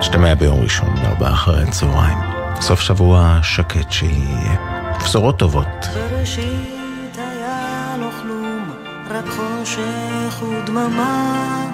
שתמע 0.00 0.34
ביום 0.34 0.60
ראשון 0.60 0.94
בארבעה 1.02 1.32
אחרי 1.32 1.62
הצהריים. 1.62 2.35
סוף 2.60 2.80
שבוע 2.80 3.38
שקט 3.42 3.92
שיהיה. 3.92 4.56
בשורות 5.00 5.38
טובות. 5.38 5.86
בראשית 5.94 7.16
היה 7.16 7.96
לא 8.00 8.08
כלום, 8.22 8.70
רק 9.10 9.24
חושך 9.28 10.42
ודממה. 10.42 11.66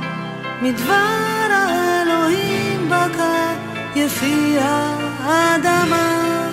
מדבר 0.62 1.48
האלוהים 1.50 2.88
בקע 2.90 3.52
יפי 3.96 4.56
האדמה. 4.60 6.48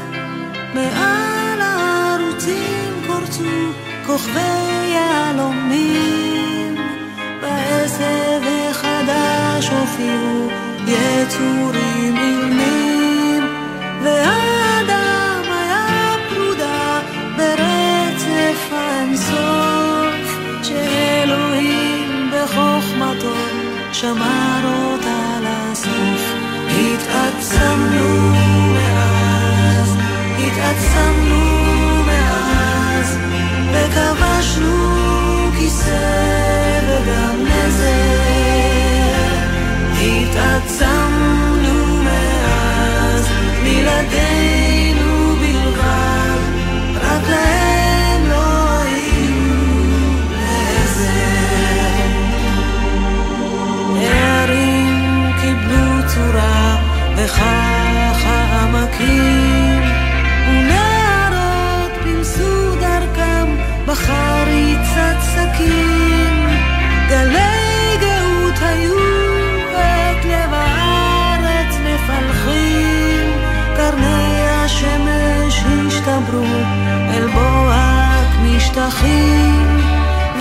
מעל 0.73 1.61
הערוצים 1.61 2.93
קורצו 3.07 3.43
כוכבי 4.05 4.87
יהלומים. 4.93 6.75
בעשב 7.41 8.41
החדש 8.69 9.69
הופיעו 9.69 10.49
יצורים. 10.87 11.88
והאדם 14.09 15.41
היה 15.51 16.15
פרודה 16.29 16.99
ברצף 17.37 18.61
האינסוף 18.71 20.39
שאלוהים 20.63 22.31
בחוכמתו 22.33 23.35
שמר 23.93 24.63
אותה 24.65 25.39
לסוף. 25.41 26.33
התעצמנו 26.69 28.33
מאז, 28.73 29.95
התעצמנו 30.37 31.43
מאז 32.05 33.17
וכבשנו 33.71 34.75
כיסא 35.57 36.79
וגם 36.87 37.35
נזר 37.45 38.29
התעצמנו 40.01 41.48
בלעדינו 43.89 45.35
בלבד, 45.35 46.39
לא 48.29 48.69
ונערות 60.47 61.91
פילסו 62.03 62.75
דרכם 62.75 63.55
בחריצת 63.85 65.17
סכין. 65.21 65.98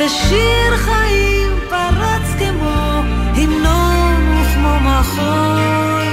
ושיר 0.08 0.76
חיים 0.76 1.50
פרץ 1.68 2.22
כמו 2.38 3.02
המנון 3.34 4.40
וכמו 4.40 4.80
מחול, 4.80 6.06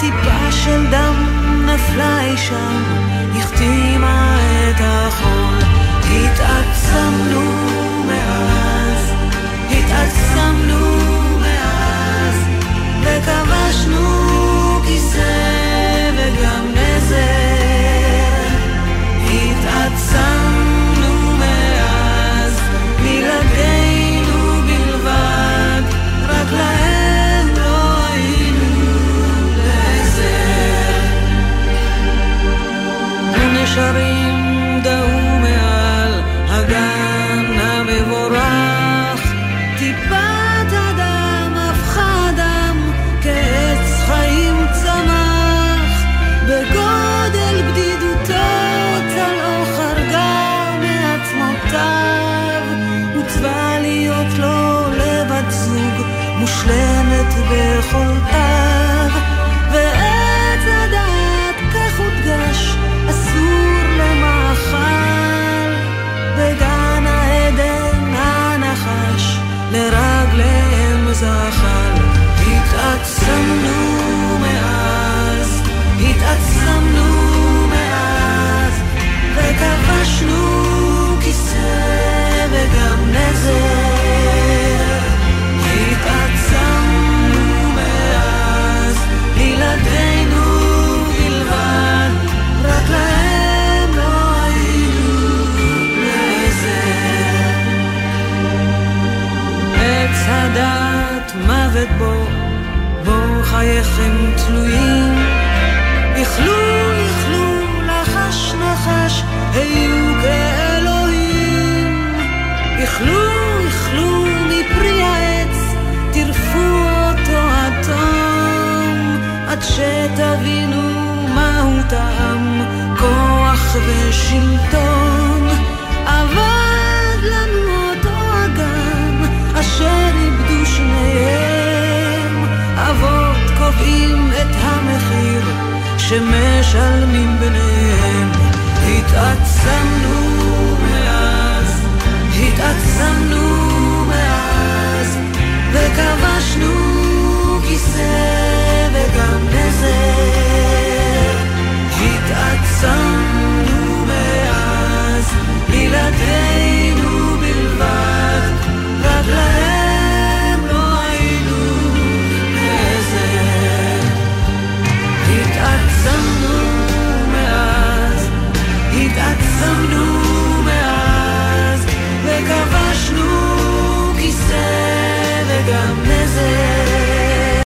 טיפה 0.00 0.52
של 0.52 0.86
דם 0.90 1.14
נפלה 1.66 2.20
אי 2.20 2.36
שם, 2.36 2.82
החתימה 3.36 4.36
את 4.70 4.80
החול. 4.80 5.58
התעצמנו 6.10 7.50
מאז, 8.06 9.12
התעצמנו 9.70 10.96
מאז, 11.40 12.36
וכבשנו 13.00 14.08
כיסא 14.86 15.35